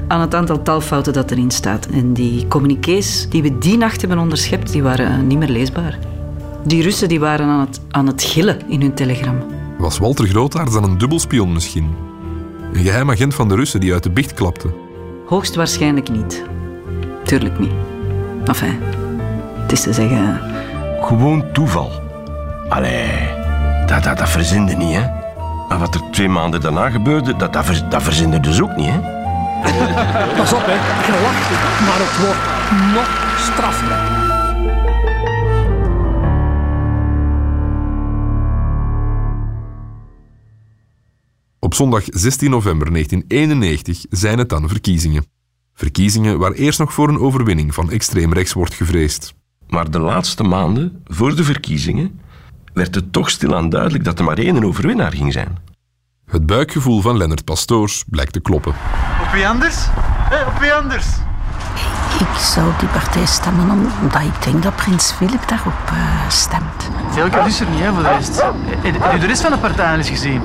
aan 0.07 0.21
het 0.21 0.35
aantal 0.35 0.61
taalfouten 0.61 1.13
dat 1.13 1.31
erin 1.31 1.51
staat. 1.51 1.85
En 1.85 2.13
die 2.13 2.47
communiqués 2.47 3.29
die 3.29 3.41
we 3.41 3.57
die 3.57 3.77
nacht 3.77 4.01
hebben 4.01 4.19
onderschept, 4.19 4.71
die 4.71 4.83
waren 4.83 5.27
niet 5.27 5.37
meer 5.37 5.49
leesbaar. 5.49 5.99
Die 6.65 6.81
Russen 6.81 7.09
die 7.09 7.19
waren 7.19 7.47
aan 7.47 7.59
het, 7.59 7.81
aan 7.89 8.07
het 8.07 8.23
gillen 8.23 8.57
in 8.67 8.81
hun 8.81 8.93
telegram. 8.93 9.37
Was 9.77 9.97
Walter 9.97 10.27
Grootaars 10.27 10.71
dan 10.71 10.83
een 10.83 10.97
dubbelspion 10.97 11.53
misschien? 11.53 11.95
Een 12.73 12.83
geheim 12.83 13.09
agent 13.09 13.33
van 13.33 13.47
de 13.47 13.55
Russen 13.55 13.79
die 13.79 13.93
uit 13.93 14.03
de 14.03 14.09
bicht 14.09 14.33
klapte? 14.33 14.69
Hoogstwaarschijnlijk 15.31 16.09
niet. 16.09 16.43
Tuurlijk 17.23 17.59
niet. 17.59 17.71
Enfin, 18.45 18.79
het 19.61 19.71
is 19.71 19.81
te 19.81 19.93
zeggen... 19.93 20.41
Gewoon 21.01 21.51
toeval. 21.51 21.91
Allee, 22.69 23.29
dat, 23.85 24.03
dat, 24.03 24.17
dat 24.17 24.29
verzinde 24.29 24.73
niet, 24.73 24.95
hè. 24.95 25.01
Maar 25.67 25.79
wat 25.79 25.95
er 25.95 26.01
twee 26.11 26.29
maanden 26.29 26.61
daarna 26.61 26.89
gebeurde, 26.89 27.35
dat, 27.35 27.53
dat, 27.53 27.65
ver, 27.65 27.89
dat 27.89 28.03
verzinde 28.03 28.39
dus 28.39 28.61
ook 28.61 28.75
niet, 28.75 28.89
hè. 28.89 28.99
Pas 30.37 30.53
op, 30.53 30.65
hè. 30.65 30.73
Je 31.05 31.21
lacht, 31.21 31.49
maar 31.87 31.99
het 31.99 32.17
wordt 32.17 32.93
nog 32.93 33.37
straffer. 33.37 34.20
Op 41.71 41.77
zondag 41.77 42.03
16 42.05 42.49
november 42.49 42.91
1991 42.91 44.05
zijn 44.09 44.37
het 44.37 44.49
dan 44.49 44.69
verkiezingen. 44.69 45.25
Verkiezingen 45.73 46.39
waar 46.39 46.51
eerst 46.51 46.79
nog 46.79 46.93
voor 46.93 47.09
een 47.09 47.19
overwinning 47.19 47.73
van 47.73 47.91
extreem 47.91 48.33
rechts 48.33 48.53
wordt 48.53 48.73
gevreesd. 48.73 49.33
Maar 49.67 49.91
de 49.91 49.99
laatste 49.99 50.43
maanden, 50.43 51.03
voor 51.05 51.35
de 51.35 51.43
verkiezingen, 51.43 52.19
werd 52.73 52.95
het 52.95 53.13
toch 53.13 53.29
stilaan 53.29 53.69
duidelijk 53.69 54.03
dat 54.03 54.19
er 54.19 54.25
maar 54.25 54.37
één 54.37 54.63
overwinnaar 54.63 55.11
ging 55.11 55.33
zijn. 55.33 55.57
Het 56.25 56.45
buikgevoel 56.45 57.01
van 57.01 57.17
Lennart 57.17 57.45
Pastoors 57.45 58.03
blijkt 58.09 58.33
te 58.33 58.39
kloppen. 58.39 58.71
Op 59.21 59.31
wie 59.33 59.47
anders? 59.47 59.75
Hey, 60.29 60.45
op 60.45 60.59
wie 60.59 60.73
anders? 60.73 61.05
Ik 62.19 62.37
zou 62.37 62.71
die 62.79 62.87
partij 62.87 63.25
stemmen 63.25 63.69
omdat 64.01 64.21
ik 64.21 64.43
denk 64.43 64.63
dat 64.63 64.75
prins 64.75 65.11
Filip 65.11 65.47
daarop 65.47 65.89
uh, 65.93 66.29
stemt. 66.29 66.89
Veel 67.11 67.29
keuze 67.29 67.47
is 67.47 67.59
er 67.59 67.69
niet, 67.69 67.79
hè, 67.79 67.93
voor 67.93 68.03
de 68.03 68.09
rest. 68.09 68.41
Heb 68.99 69.13
je 69.13 69.19
de 69.19 69.25
rest 69.25 69.41
van 69.41 69.51
de 69.51 69.57
partij 69.57 69.97
eens 69.97 70.09
gezien? 70.09 70.41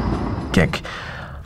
Kijk, 0.51 0.81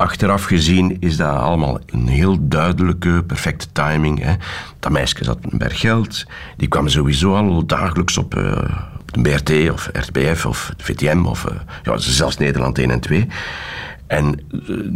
achteraf 0.01 0.45
gezien 0.45 0.97
is 1.01 1.17
dat 1.17 1.37
allemaal 1.37 1.79
een 1.87 2.09
heel 2.09 2.37
duidelijke, 2.41 3.25
perfecte 3.27 3.67
timing. 3.73 4.23
Hè. 4.23 4.35
Dat 4.79 4.93
meisje 4.93 5.25
zat 5.25 5.39
een 5.41 5.59
berg 5.59 5.81
geld. 5.81 6.25
Die 6.57 6.69
kwam 6.69 6.89
sowieso 6.89 7.35
al 7.35 7.67
dagelijks 7.67 8.19
op, 8.19 8.35
uh, 8.35 8.53
op 9.01 9.13
de 9.13 9.21
BRT 9.21 9.71
of 9.71 9.91
RTBF 9.93 10.47
of 10.47 10.73
VTM 10.77 11.25
of 11.25 11.45
uh, 11.45 11.55
ja, 11.83 11.97
zelfs 11.97 12.37
Nederland 12.37 12.79
1 12.79 12.91
en 12.91 13.01
2. 13.01 13.27
En 14.07 14.41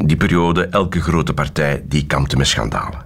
die 0.06 0.16
periode, 0.16 0.66
elke 0.66 1.00
grote 1.00 1.34
partij, 1.34 1.82
die 1.88 2.06
kampte 2.06 2.36
met 2.36 2.46
schandalen. 2.46 2.98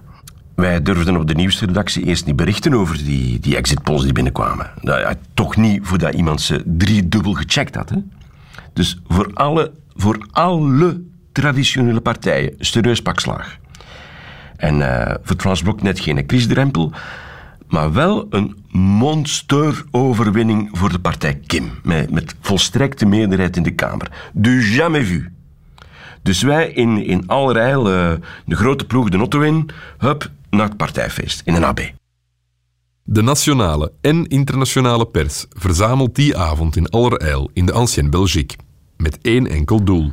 Wij 0.55 0.81
durfden 0.81 1.15
op 1.15 1.27
de 1.27 1.35
nieuwsredactie 1.35 2.05
eerst 2.05 2.25
niet 2.25 2.35
berichten 2.35 2.73
over 2.73 2.97
die, 2.97 3.39
die 3.39 3.55
exit 3.55 3.83
polls 3.83 4.03
die 4.03 4.13
binnenkwamen. 4.13 4.71
Nou, 4.81 4.99
ja, 4.99 5.13
toch 5.33 5.55
niet 5.55 5.79
voordat 5.83 6.13
iemand 6.13 6.41
ze 6.41 6.63
driedubbel 6.65 7.33
gecheckt 7.33 7.75
had. 7.75 7.89
Hè? 7.89 7.97
Dus 8.73 8.99
voor 9.07 9.31
alle, 9.33 9.71
voor 9.95 10.27
alle 10.31 11.01
traditionele 11.39 12.01
partijen, 12.01 12.53
serieus 12.59 13.01
pak 13.01 13.19
slaag. 13.19 13.57
En 14.55 14.79
uh, 14.79 15.13
voor 15.23 15.35
Frans 15.37 15.61
Blok 15.61 15.81
net 15.81 15.99
geen 15.99 16.25
kiesdrempel, 16.25 16.91
maar 17.67 17.93
wel 17.93 18.27
een 18.29 18.57
monsteroverwinning 18.71 20.69
voor 20.71 20.91
de 20.91 20.99
partij 20.99 21.39
Kim. 21.45 21.71
Met, 21.83 22.11
met 22.11 22.35
volstrekte 22.41 23.05
meerderheid 23.05 23.57
in 23.57 23.63
de 23.63 23.71
Kamer. 23.71 24.11
Du 24.33 24.73
jamais 24.75 25.07
vu. 25.07 25.31
Dus 26.21 26.41
wij 26.41 26.69
in, 26.69 27.05
in 27.05 27.27
allerijl 27.27 27.91
uh, 27.91 28.11
de 28.45 28.55
grote 28.55 28.85
ploeg 28.85 29.09
de 29.09 29.17
Notto 29.17 29.65
hup, 29.97 30.31
naar 30.49 30.67
het 30.67 30.77
partijfeest 30.77 31.41
in 31.45 31.55
een 31.55 31.63
AB. 31.63 31.79
De 33.03 33.21
nationale 33.21 33.91
en 34.01 34.27
internationale 34.27 35.05
pers 35.05 35.45
verzamelt 35.49 36.15
die 36.15 36.37
avond 36.37 36.75
in 36.75 36.89
allerijl 36.89 37.49
in 37.53 37.65
de 37.65 37.71
Ancienne 37.71 38.09
Belgique. 38.09 38.57
Met 38.97 39.17
één 39.21 39.47
enkel 39.47 39.83
doel. 39.83 40.11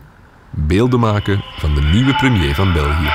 Beelden 0.51 1.01
maken 1.01 1.43
van 1.59 1.75
de 1.75 1.81
nieuwe 1.83 2.15
premier 2.15 2.55
van 2.55 2.73
België. 2.73 3.13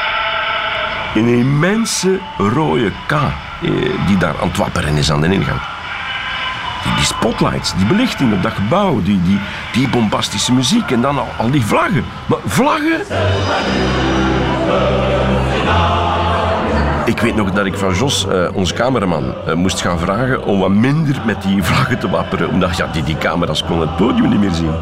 Een 1.15 1.27
immense 1.27 2.19
rode 2.37 2.91
K 3.07 3.11
eh, 3.11 3.71
die 4.07 4.17
daar 4.17 4.35
aan 4.41 4.47
het 4.47 4.57
wapperen 4.57 4.97
is 4.97 5.11
aan 5.11 5.21
de 5.21 5.33
ingang. 5.33 5.59
Die, 6.95 7.05
spotlights, 7.05 7.75
die 7.75 7.85
belichting 7.85 8.33
op 8.33 8.43
dat 8.43 8.51
gebouw, 8.51 9.01
die, 9.01 9.21
die, 9.21 9.39
die 9.73 9.89
bombastische 9.89 10.53
muziek 10.53 10.91
en 10.91 11.01
dan 11.01 11.17
al, 11.37 11.51
die 11.51 11.65
vlaggen. 11.65 12.05
Maar 12.25 12.39
vlaggen? 12.45 12.99
Ik 17.05 17.19
weet 17.19 17.35
nog 17.35 17.51
dat 17.51 17.65
ik 17.65 17.75
van 17.75 17.93
Jos, 17.93 18.27
eh, 18.27 18.47
onze 18.53 18.73
cameraman, 18.73 19.33
eh, 19.45 19.53
moest 19.53 19.81
gaan 19.81 19.99
vragen 19.99 20.43
om 20.43 20.59
wat 20.59 20.69
minder 20.69 21.21
met 21.25 21.41
die 21.41 21.63
vlaggen 21.63 21.99
te 21.99 22.09
wapperen. 22.09 22.49
Omdat 22.49 22.77
ja, 22.77 22.87
die, 22.87 23.03
die 23.03 23.17
camera's 23.17 23.63
konden 23.63 23.87
het 23.87 23.97
podium 23.97 24.29
niet 24.29 24.39
meer 24.39 24.53
zien. 24.53 24.73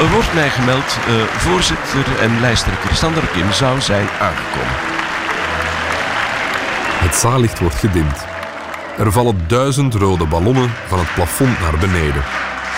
Er 0.00 0.10
wordt 0.10 0.34
mij 0.34 0.50
gemeld, 0.50 0.98
eh, 1.06 1.14
voorzitter 1.36 2.20
en 2.20 2.40
lijsttrekker 2.40 2.94
Sander 2.94 3.26
Kim 3.32 3.52
zou 3.52 3.80
zijn 3.80 4.08
aangekomen. 4.20 4.76
Het 7.04 7.14
zaallicht 7.14 7.58
wordt 7.58 7.76
gedimd. 7.76 8.24
Er 8.98 9.12
vallen 9.12 9.44
duizend 9.46 9.94
rode 9.94 10.26
ballonnen 10.26 10.70
van 10.86 10.98
het 10.98 11.14
plafond 11.14 11.60
naar 11.60 11.78
beneden. 11.78 12.22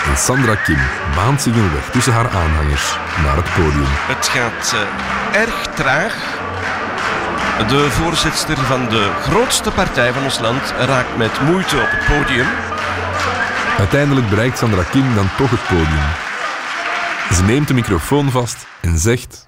En 0.09 0.17
Sandra 0.17 0.55
Kim 0.55 0.79
baant 1.15 1.41
zich 1.41 1.55
een 1.55 1.73
weg 1.73 1.89
tussen 1.91 2.13
haar 2.13 2.29
aanhangers 2.29 2.97
naar 3.23 3.35
het 3.35 3.53
podium. 3.53 3.93
Het 4.07 4.27
gaat 4.27 4.73
eh, 4.73 5.41
erg 5.41 5.67
traag. 5.75 6.13
De 7.67 7.91
voorzitter 7.91 8.57
van 8.57 8.89
de 8.89 9.11
grootste 9.21 9.71
partij 9.71 10.13
van 10.13 10.23
ons 10.23 10.39
land 10.39 10.73
raakt 10.79 11.17
met 11.17 11.41
moeite 11.41 11.75
op 11.75 11.89
het 11.89 12.17
podium. 12.17 12.47
Uiteindelijk 13.77 14.29
bereikt 14.29 14.57
Sandra 14.57 14.83
Kim 14.91 15.15
dan 15.15 15.29
toch 15.37 15.49
het 15.49 15.63
podium. 15.67 16.31
Ze 17.33 17.43
neemt 17.43 17.67
de 17.67 17.73
microfoon 17.73 18.31
vast 18.31 18.67
en 18.81 18.97
zegt... 18.97 19.47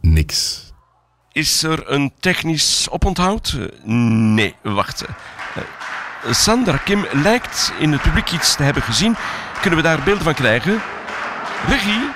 Niks. 0.00 0.72
Is 1.32 1.62
er 1.62 1.90
een 1.90 2.12
technisch 2.20 2.86
oponthoud? 2.90 3.58
Nee, 3.84 4.54
wacht. 4.62 5.04
Eh, 5.04 6.32
Sandra 6.32 6.76
Kim 6.76 7.06
lijkt 7.12 7.72
in 7.78 7.92
het 7.92 8.02
publiek 8.02 8.30
iets 8.30 8.56
te 8.56 8.62
hebben 8.62 8.82
gezien. 8.82 9.16
Kunnen 9.60 9.78
we 9.78 9.84
daar 9.84 10.02
beelden 10.02 10.24
van 10.24 10.34
krijgen? 10.34 10.80
Regie? 11.68 12.10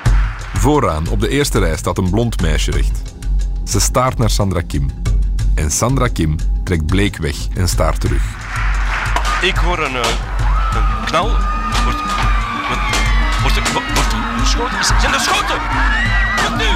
Vooraan 0.55 1.09
op 1.09 1.21
de 1.21 1.29
eerste 1.29 1.59
rij 1.59 1.77
staat 1.77 1.99
een 1.99 2.11
blond 2.11 2.41
meisje 2.41 2.71
recht. 2.71 3.03
Ze 3.65 3.81
staart 3.81 4.19
naar 4.19 4.31
Sandra 4.31 4.61
Kim. 4.67 4.91
En 5.55 5.71
Sandra 5.71 6.09
Kim 6.09 6.37
trekt 6.65 6.87
bleek 6.87 7.17
weg 7.17 7.37
en 7.55 7.69
staart 7.69 8.01
terug. 8.01 8.23
Ik 9.43 9.57
hoor 9.57 9.79
een, 9.79 9.97
eh, 9.97 10.09
een 10.75 11.05
knal. 11.05 11.58
Wordt, 13.73 14.13
er 14.13 14.39
geschoten? 14.39 14.85
Zijn 14.85 15.13
er 15.13 15.21
schoten? 15.21 15.61
Bukt 16.37 16.57
nu! 16.57 16.71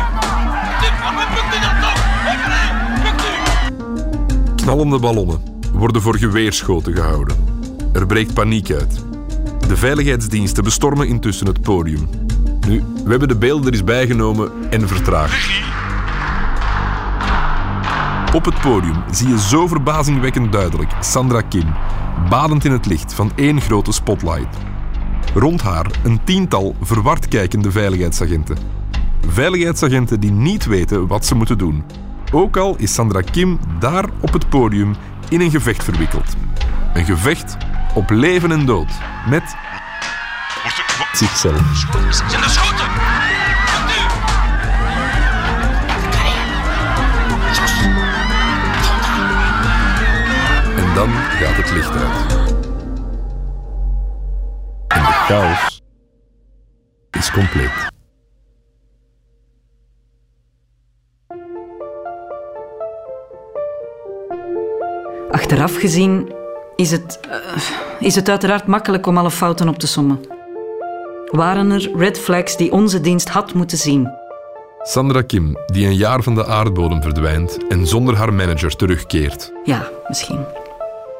Bukt 1.34 1.54
u 1.54 1.61
dat 1.61 1.80
Bukt 3.02 3.25
u! 3.25 4.62
Knallende 4.62 4.99
ballonnen 4.99 5.42
worden 5.72 6.02
voor 6.02 6.18
geweerschoten 6.18 6.94
gehouden. 6.94 7.37
Er 7.92 8.06
breekt 8.06 8.34
paniek 8.34 8.70
uit. 8.70 9.04
De 9.68 9.76
veiligheidsdiensten 9.76 10.64
bestormen 10.64 11.08
intussen 11.08 11.46
het 11.46 11.62
podium. 11.62 12.08
Nu, 12.66 12.84
we 13.04 13.11
hebben 13.11 13.28
de 13.28 13.37
beelden 13.37 13.66
er 13.66 13.72
eens 13.72 13.84
bijgenomen 13.84 14.52
en 14.70 14.88
vertraagd. 14.88 15.70
Op 18.34 18.44
het 18.44 18.61
podium 18.61 18.96
zie 19.11 19.28
je 19.28 19.40
zo 19.40 19.66
verbazingwekkend 19.66 20.52
duidelijk 20.52 20.90
Sandra 21.00 21.40
Kim, 21.40 21.75
badend 22.28 22.64
in 22.64 22.72
het 22.72 22.87
licht 22.87 23.14
van 23.14 23.32
één 23.34 23.61
grote 23.61 23.92
spotlight. 23.92 24.57
Rond 25.35 25.62
haar 25.62 25.87
een 26.05 26.25
tiental 26.25 26.75
verward 26.81 27.29
kijkende 27.29 27.71
veiligheidsagenten. 27.71 28.57
Veiligheidsagenten 29.29 30.21
die 30.21 30.33
niet 30.33 30.64
weten 30.64 31.07
wat 31.07 31.27
ze 31.27 31.35
moeten 31.35 31.59
doen. 31.59 31.85
Ook 32.33 32.57
al 32.57 32.75
is 32.79 32.95
Sandra 32.95 33.21
Kim 33.21 33.59
daar 33.79 34.05
op 34.21 34.33
het 34.33 34.49
podium 34.49 34.95
in 35.29 35.40
een 35.40 35.51
gevecht 35.51 35.85
verwikkeld. 35.85 36.37
Een 36.95 37.05
gevecht 37.05 37.57
op 37.95 38.11
leven 38.11 38.53
en 38.53 38.66
dood 38.66 38.90
met 39.29 39.55
zichzelf. 41.12 41.87
Zijn 42.29 42.42
er 42.42 42.51
schoten? 42.51 42.87
Bukt 43.73 43.90
u! 43.90 43.92
En 50.77 50.95
dan 50.95 51.11
gaat 51.11 51.57
het 51.57 51.73
licht 51.73 51.90
uit. 51.90 52.41
Chaos 55.22 55.80
is 57.11 57.30
compleet. 57.30 57.90
Achteraf 65.30 65.76
gezien 65.76 66.32
is 66.76 66.90
het, 66.90 67.20
eh, 67.30 67.37
is 68.00 68.14
het 68.14 68.28
uiteraard 68.28 68.66
makkelijk 68.66 69.06
om 69.06 69.18
alle 69.18 69.30
fouten 69.30 69.68
op 69.68 69.78
te 69.78 69.87
sommen. 69.87 70.20
Waren 71.30 71.70
er 71.70 71.90
red 71.96 72.18
flags 72.18 72.56
die 72.56 72.72
onze 72.72 73.00
dienst 73.00 73.28
had 73.28 73.54
moeten 73.54 73.78
zien? 73.78 74.11
Sandra 74.82 75.22
Kim, 75.22 75.56
die 75.66 75.87
een 75.87 75.96
jaar 75.96 76.22
van 76.22 76.35
de 76.35 76.46
aardbodem 76.46 77.02
verdwijnt 77.02 77.66
en 77.68 77.87
zonder 77.87 78.16
haar 78.16 78.35
manager 78.35 78.76
terugkeert. 78.76 79.52
Ja, 79.64 79.88
misschien. 80.08 80.44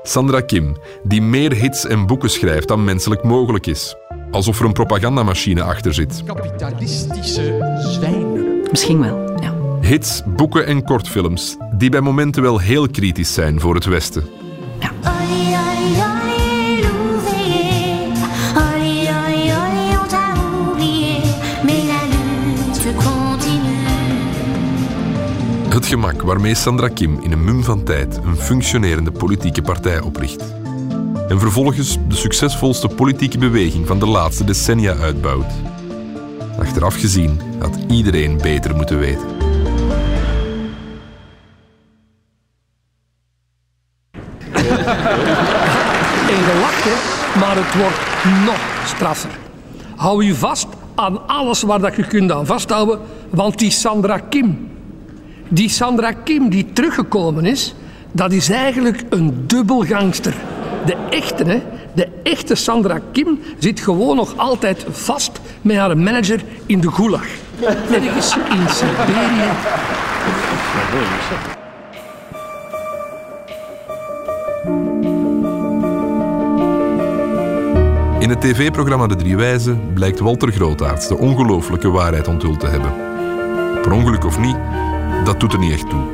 Sandra 0.03 0.41
Kim, 0.41 0.77
die 1.03 1.23
meer 1.23 1.53
hits 1.53 1.87
en 1.87 2.07
boeken 2.07 2.31
schrijft 2.31 2.69
dan 2.69 2.85
menselijk 2.85 3.23
mogelijk 3.23 3.67
is. 3.67 3.97
Alsof 4.31 4.59
er 4.59 4.65
een 4.65 4.73
propagandamachine 4.73 5.63
achter 5.63 5.95
zit. 5.95 6.23
Kapitalistische 6.27 7.77
zwijnen. 7.79 8.61
Misschien 8.71 9.01
wel, 9.01 9.41
ja. 9.41 9.55
Hits, 9.81 10.23
boeken 10.27 10.67
en 10.67 10.85
kortfilms 10.85 11.57
die 11.73 11.91
bij 11.91 12.01
momenten 12.01 12.43
wel 12.43 12.59
heel 12.59 12.89
kritisch 12.89 13.35
zijn 13.35 13.61
voor 13.61 13.75
het 13.75 13.85
Westen. 13.85 14.25
Olé, 15.05 15.72
waarmee 26.01 26.55
Sandra 26.55 26.89
Kim 26.89 27.19
in 27.23 27.33
een 27.33 27.45
mum 27.45 27.65
van 27.65 27.83
tijd 27.83 28.21
een 28.25 28.37
functionerende 28.37 29.11
politieke 29.11 29.63
partij 29.63 30.01
opricht. 30.01 30.55
En 31.29 31.41
vervolgens 31.41 31.99
de 32.09 32.15
succesvolste 32.15 32.89
politieke 32.89 33.39
beweging 33.39 33.87
van 33.87 33.99
de 33.99 34.07
laatste 34.07 34.45
decennia 34.45 34.95
uitbouwt. 34.95 35.53
Achteraf 36.59 36.95
gezien 36.95 37.41
had 37.59 37.79
iedereen 37.89 38.39
beter 38.43 38.77
moeten 38.77 38.99
weten. 38.99 39.27
En 46.29 46.43
gelacht, 46.49 46.85
hè, 46.85 47.39
maar 47.41 47.57
het 47.57 47.75
wordt 47.75 48.45
nog 48.45 48.87
straffer. 48.87 49.31
Hou 49.97 50.25
je 50.25 50.35
vast 50.35 50.67
aan 50.95 51.29
alles 51.29 51.63
waar 51.63 51.81
dat 51.81 51.97
je 51.97 52.07
kunt 52.07 52.33
aan 52.33 52.47
vasthouden, 52.47 53.01
want 53.31 53.59
die 53.59 53.71
Sandra 53.71 54.19
Kim, 54.19 54.72
die 55.53 55.69
Sandra 55.69 56.13
Kim 56.13 56.49
die 56.49 56.73
teruggekomen 56.73 57.45
is, 57.45 57.75
dat 58.13 58.33
is 58.33 58.51
eigenlijk 58.51 59.03
een 59.09 59.45
dubbelgangster. 59.47 60.35
De 60.87 60.97
echte, 61.11 61.45
hè, 61.45 61.63
de 61.95 62.09
echte 62.23 62.55
Sandra 62.55 63.01
Kim 63.13 63.39
zit 63.59 63.81
gewoon 63.81 64.17
nog 64.17 64.37
altijd 64.37 64.87
vast 64.91 65.41
met 65.63 65.77
haar 65.77 65.99
manager 65.99 66.45
in 66.67 66.81
de 66.81 66.91
gulag. 66.91 67.25
Ergens 67.91 68.37
in 68.37 68.69
Siberië. 68.69 69.51
In 78.19 78.31
het 78.31 78.41
tv-programma 78.41 79.07
De 79.07 79.17
Drie 79.17 79.37
Wijzen 79.37 79.81
blijkt 79.95 80.21
Walter 80.21 80.53
Grootaerts 80.53 81.09
de 81.09 81.19
ongelooflijke 81.19 81.91
waarheid 81.91 82.29
onthuld 82.29 82.61
te 82.61 82.67
hebben. 82.67 82.93
Per 83.83 83.93
ongeluk 83.93 84.25
of 84.25 84.39
niet, 84.39 84.57
dat 85.25 85.41
doet 85.41 85.53
er 85.53 85.59
niet 85.59 85.73
echt 85.73 85.91
toe. 85.91 86.05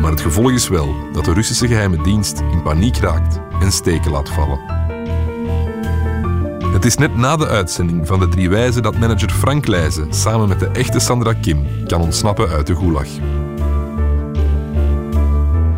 Maar 0.00 0.10
het 0.10 0.20
gevolg 0.20 0.50
is 0.50 0.68
wel 0.68 0.94
dat 1.12 1.24
de 1.24 1.32
Russische 1.32 1.66
geheime 1.66 2.02
dienst 2.02 2.42
in 2.52 2.62
paniek 2.62 2.96
raakt 2.96 3.40
en 3.60 3.72
steken 3.72 4.10
laat 4.10 4.28
vallen. 4.28 4.60
Het 6.72 6.84
is 6.84 6.96
net 6.96 7.16
na 7.16 7.36
de 7.36 7.46
uitzending 7.46 8.06
van 8.06 8.18
De 8.18 8.28
Drie 8.28 8.48
Wijzen 8.48 8.82
dat 8.82 8.98
manager 8.98 9.30
Frank 9.30 9.66
Leijzen 9.66 10.12
samen 10.12 10.48
met 10.48 10.60
de 10.60 10.66
echte 10.66 11.00
Sandra 11.00 11.32
Kim 11.32 11.66
kan 11.86 12.00
ontsnappen 12.00 12.48
uit 12.48 12.66
de 12.66 12.76
gulag. 12.76 13.06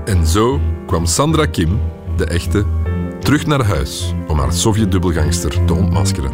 En 0.04 0.26
zo 0.26 0.60
kwam 0.86 1.06
Sandra 1.06 1.46
Kim, 1.46 1.80
de 2.16 2.24
echte, 2.24 2.64
terug 3.20 3.46
naar 3.46 3.64
huis 3.64 4.14
om 4.26 4.38
haar 4.38 4.52
Sovjet-dubbelgangster 4.52 5.64
te 5.64 5.74
ontmaskeren. 5.74 6.32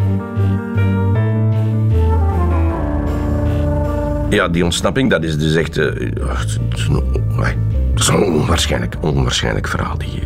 Ja, 4.31 4.49
die 4.49 4.65
ontsnapping, 4.65 5.11
dat 5.11 5.23
is 5.25 5.39
dus 5.39 5.55
echt... 5.55 5.77
eh, 5.77 5.87
is 6.75 6.87
een- 6.89 7.05
Dat 7.95 8.01
is 8.01 8.09
een 8.09 8.23
onwaarschijnlijk, 8.23 8.95
onwaarschijnlijk 9.01 9.69
verhaal. 9.69 9.99
Die, 9.99 10.23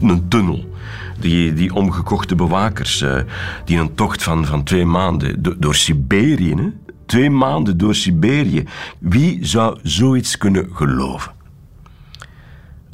een 0.00 0.28
tunnel. 0.28 0.70
Die, 1.18 1.52
die 1.52 1.74
omgekochte 1.74 2.34
bewakers. 2.34 3.00
eh, 3.02 3.16
die 3.64 3.78
een 3.78 3.94
tocht 3.94 4.22
van, 4.22 4.46
van 4.46 4.62
twee 4.64 4.84
maanden 4.86 5.42
do- 5.42 5.54
door 5.58 5.74
Siberië. 5.74 6.54
Hè? 6.54 6.68
Twee 7.06 7.30
maanden 7.30 7.78
door 7.78 7.94
Siberië. 7.94 8.64
Wie 8.98 9.38
zou 9.46 9.78
zoiets 9.82 10.38
kunnen 10.38 10.68
geloven? 10.72 11.32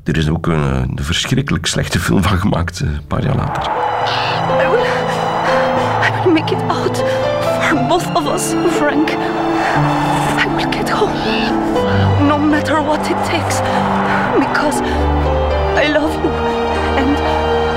Er 0.04 0.16
is 0.16 0.28
ook 0.28 0.46
een, 0.46 0.98
verschrikkelijk 1.02 1.66
slechte 1.66 1.98
film 2.00 2.22
van 2.22 2.38
gemaakt, 2.38 2.80
eh, 2.80 2.88
een 2.88 3.06
paar 3.06 3.22
jaar 3.24 3.36
later. 3.36 3.70
Make 6.32 6.54
it 6.54 6.62
out 6.68 7.02
for 7.60 7.86
both 7.88 8.06
of 8.14 8.32
us, 8.34 8.54
Frank. 8.76 9.08
I 10.38 10.46
will 10.56 10.70
get 10.70 10.90
home. 10.90 12.28
No 12.28 12.38
matter 12.38 12.82
what 12.82 13.10
it 13.10 13.24
takes. 13.24 13.60
Because 14.38 14.80
I 15.76 15.92
love 15.92 16.14
you. 16.22 16.30
And 16.96 17.18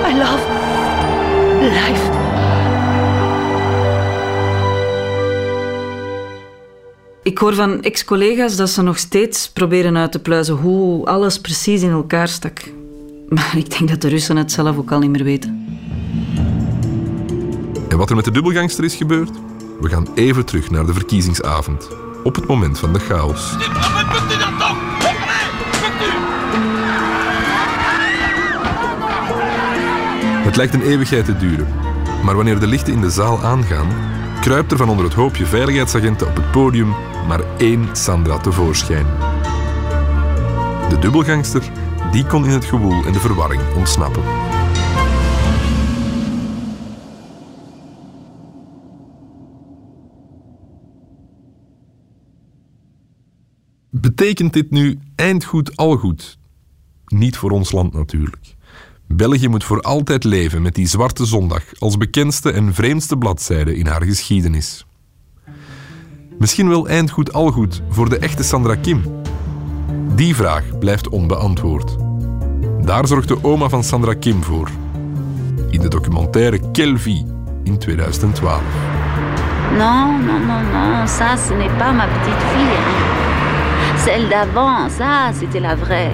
I 0.06 0.14
love 0.18 0.42
life. 1.62 2.20
Ik 7.24 7.38
hoor 7.38 7.54
van 7.54 7.82
ex-collega's 7.82 8.56
dat 8.56 8.70
ze 8.70 8.82
nog 8.82 8.98
steeds 8.98 9.50
proberen 9.50 9.98
uit 9.98 10.12
te 10.12 10.20
pluizen 10.20 10.56
hoe 10.56 11.06
alles 11.06 11.40
precies 11.40 11.82
in 11.82 11.92
elkaar 11.92 12.28
stak. 12.28 12.60
Maar 13.30 13.54
ik 13.58 13.78
denk 13.78 13.90
dat 13.90 14.02
de 14.02 14.08
Russen 14.08 14.38
het 14.38 14.52
zelf 14.52 14.78
ook 14.78 14.92
al 14.92 15.00
niet 15.00 15.10
meer 15.10 15.24
weten. 15.24 15.80
En 17.90 17.98
wat 17.98 18.10
er 18.10 18.16
met 18.16 18.26
de 18.26 18.32
dubbelgangster 18.32 18.84
is 18.84 18.96
gebeurd? 18.96 19.30
We 19.82 19.90
gaan 19.90 20.08
even 20.14 20.46
terug 20.46 20.70
naar 20.70 20.86
de 20.86 20.94
verkiezingsavond. 20.94 21.90
Op 22.24 22.36
het 22.36 22.48
moment 22.48 22.80
van 22.80 22.94
de 22.94 23.00
chaos. 23.00 23.56
Het 30.44 30.56
lijkt 30.56 30.74
een 30.74 30.82
eeuwigheid 30.82 31.26
te 31.26 31.38
duren. 31.38 31.68
Maar 32.24 32.36
wanneer 32.36 32.60
de 32.60 32.68
lichten 32.68 32.94
in 32.94 33.02
de 33.02 33.10
zaal 33.10 33.44
aangaan, 33.44 33.88
kruipt 34.42 34.72
er 34.72 34.78
van 34.78 34.90
onder 34.90 35.06
het 35.06 35.14
hoopje 35.14 35.46
veiligheidsagenten 35.46 36.28
op 36.28 36.36
het 36.36 36.52
podium 36.52 36.94
maar 37.28 37.42
één 37.58 37.90
Sandra 37.92 38.38
tevoorschijn. 38.38 39.06
De 40.90 41.00
dubbelgangster, 41.00 41.62
die 42.12 42.26
kon 42.26 42.46
in 42.46 42.52
het 42.52 42.66
gewoel 42.66 43.06
en 43.06 43.12
de 43.14 43.20
verwarring 43.20 43.62
ontsnappen. 43.76 44.51
Betekent 54.22 54.54
dit 54.54 54.72
nu 54.72 55.00
eind 55.16 55.44
goed 55.44 55.78
al 55.78 55.98
goed? 55.98 56.38
Niet 57.06 57.38
voor 57.38 57.52
ons 57.52 57.72
land 57.72 57.94
natuurlijk. 57.94 58.56
België 59.08 59.48
moet 59.48 59.64
voor 59.64 59.82
altijd 59.82 60.24
leven 60.24 60.62
met 60.62 60.76
die 60.76 60.88
zwarte 60.88 61.26
zondag 61.26 61.64
als 61.80 61.98
bekendste 61.98 62.52
en 62.52 62.74
vreemdste 62.74 63.18
bladzijde 63.18 63.76
in 63.76 63.88
haar 63.88 64.04
geschiedenis. 64.04 64.86
Misschien 66.38 66.68
wel 66.70 66.88
eind 66.88 67.12
goed 67.12 67.34
al 67.34 67.52
goed 67.52 67.82
voor 67.90 68.10
de 68.10 68.18
echte 68.18 68.44
Sandra 68.44 68.76
Kim. 68.76 69.04
Die 70.16 70.36
vraag 70.36 70.80
blijft 70.80 71.10
onbeantwoord. 71.10 71.98
Daar 72.86 73.08
zorgt 73.08 73.28
de 73.28 73.44
oma 73.44 73.70
van 73.70 73.84
Sandra 73.84 74.14
Kim 74.14 74.44
voor. 74.44 74.70
In 75.70 75.82
de 75.82 75.90
documentaire 75.90 76.98
Vie 76.98 77.26
in 77.64 77.78
2012. 77.78 78.62
Non, 79.78 80.26
non, 80.26 80.46
non, 80.46 80.72
non, 80.72 81.08
ça, 81.08 81.38
ce 81.48 81.54
n'est 81.54 81.78
pas 81.78 81.94
ma 81.96 82.08
petite 82.08 82.46
fille. 82.54 83.11
Celle 84.06 84.30
d'avant, 84.30 84.90
ça, 84.90 85.32
c'était 85.40 85.60
la 85.60 85.76
vraie. 85.76 86.12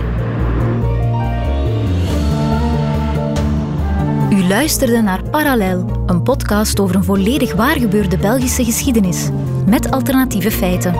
U 4.29 4.47
luisterde 4.47 5.01
naar 5.01 5.23
Parallel, 5.31 5.85
een 6.05 6.21
podcast 6.23 6.79
over 6.79 6.95
een 6.95 7.03
volledig 7.03 7.53
waargebeurde 7.53 8.17
Belgische 8.17 8.63
geschiedenis, 8.63 9.29
met 9.65 9.91
alternatieve 9.91 10.51
feiten. 10.51 10.93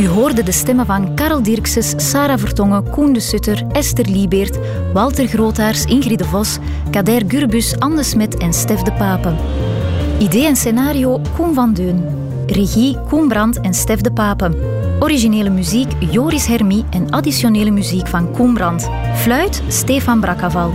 U 0.00 0.08
hoorde 0.08 0.42
de 0.42 0.52
stemmen 0.52 0.86
van 0.86 1.14
Karel 1.14 1.42
Dirkses, 1.42 1.94
Sarah 1.96 2.38
Vertongen, 2.38 2.90
Koen 2.90 3.12
de 3.12 3.20
Sutter, 3.20 3.64
Esther 3.72 4.06
Liebeert, 4.06 4.58
Walter 4.92 5.26
Groothaars, 5.26 5.84
Ingrid 5.84 6.18
de 6.18 6.24
Vos, 6.24 6.58
Kader 6.90 7.22
Gurbus, 7.28 7.78
Anne 7.78 8.02
Smet 8.02 8.36
en 8.36 8.52
Stef 8.52 8.82
de 8.82 8.92
Pape. 8.92 9.34
Idee 10.18 10.46
en 10.46 10.56
scenario 10.56 11.20
Koen 11.36 11.54
van 11.54 11.72
Deun. 11.72 12.04
Regie 12.46 12.98
Koen 13.08 13.28
Brandt 13.28 13.60
en 13.60 13.74
Stef 13.74 14.00
de 14.00 14.12
Pape. 14.12 14.77
Originele 15.00 15.50
muziek 15.50 15.92
Joris 16.10 16.46
Hermie 16.46 16.84
en 16.90 17.10
additionele 17.10 17.70
muziek 17.70 18.06
van 18.06 18.32
Koen 18.32 18.54
Brandt. 18.54 18.88
Fluit 19.14 19.62
Stefan 19.68 20.20
Brakkaval. 20.20 20.72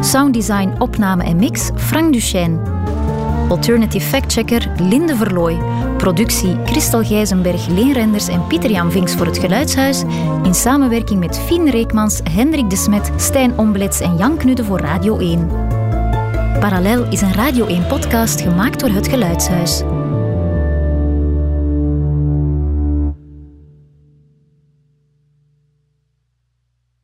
Sounddesign, 0.00 0.72
opname 0.78 1.24
en 1.24 1.36
mix 1.36 1.70
Frank 1.74 2.12
Duchesne. 2.12 2.58
Alternative 3.48 4.06
factchecker 4.06 4.72
Linde 4.76 5.16
Verlooy. 5.16 5.58
Productie 5.96 6.56
Christel 6.64 7.04
Gijzenberg, 7.04 7.66
Leen 7.66 7.92
Renders 7.92 8.28
en 8.28 8.46
Pieter-Jan 8.46 8.92
Vinks 8.92 9.14
voor 9.14 9.26
het 9.26 9.38
Geluidshuis. 9.38 10.02
In 10.42 10.54
samenwerking 10.54 11.20
met 11.20 11.38
Fien 11.38 11.70
Reekmans, 11.70 12.20
Hendrik 12.30 12.70
de 12.70 12.76
Smet, 12.76 13.10
Stijn 13.16 13.58
Omblets 13.58 14.00
en 14.00 14.16
Jan 14.16 14.36
Knudde 14.36 14.64
voor 14.64 14.80
Radio 14.80 15.18
1. 15.18 15.48
Parallel 16.60 17.06
is 17.10 17.20
een 17.20 17.34
Radio 17.34 17.66
1-podcast 17.66 18.40
gemaakt 18.40 18.80
door 18.80 18.90
het 18.90 19.08
Geluidshuis. 19.08 19.82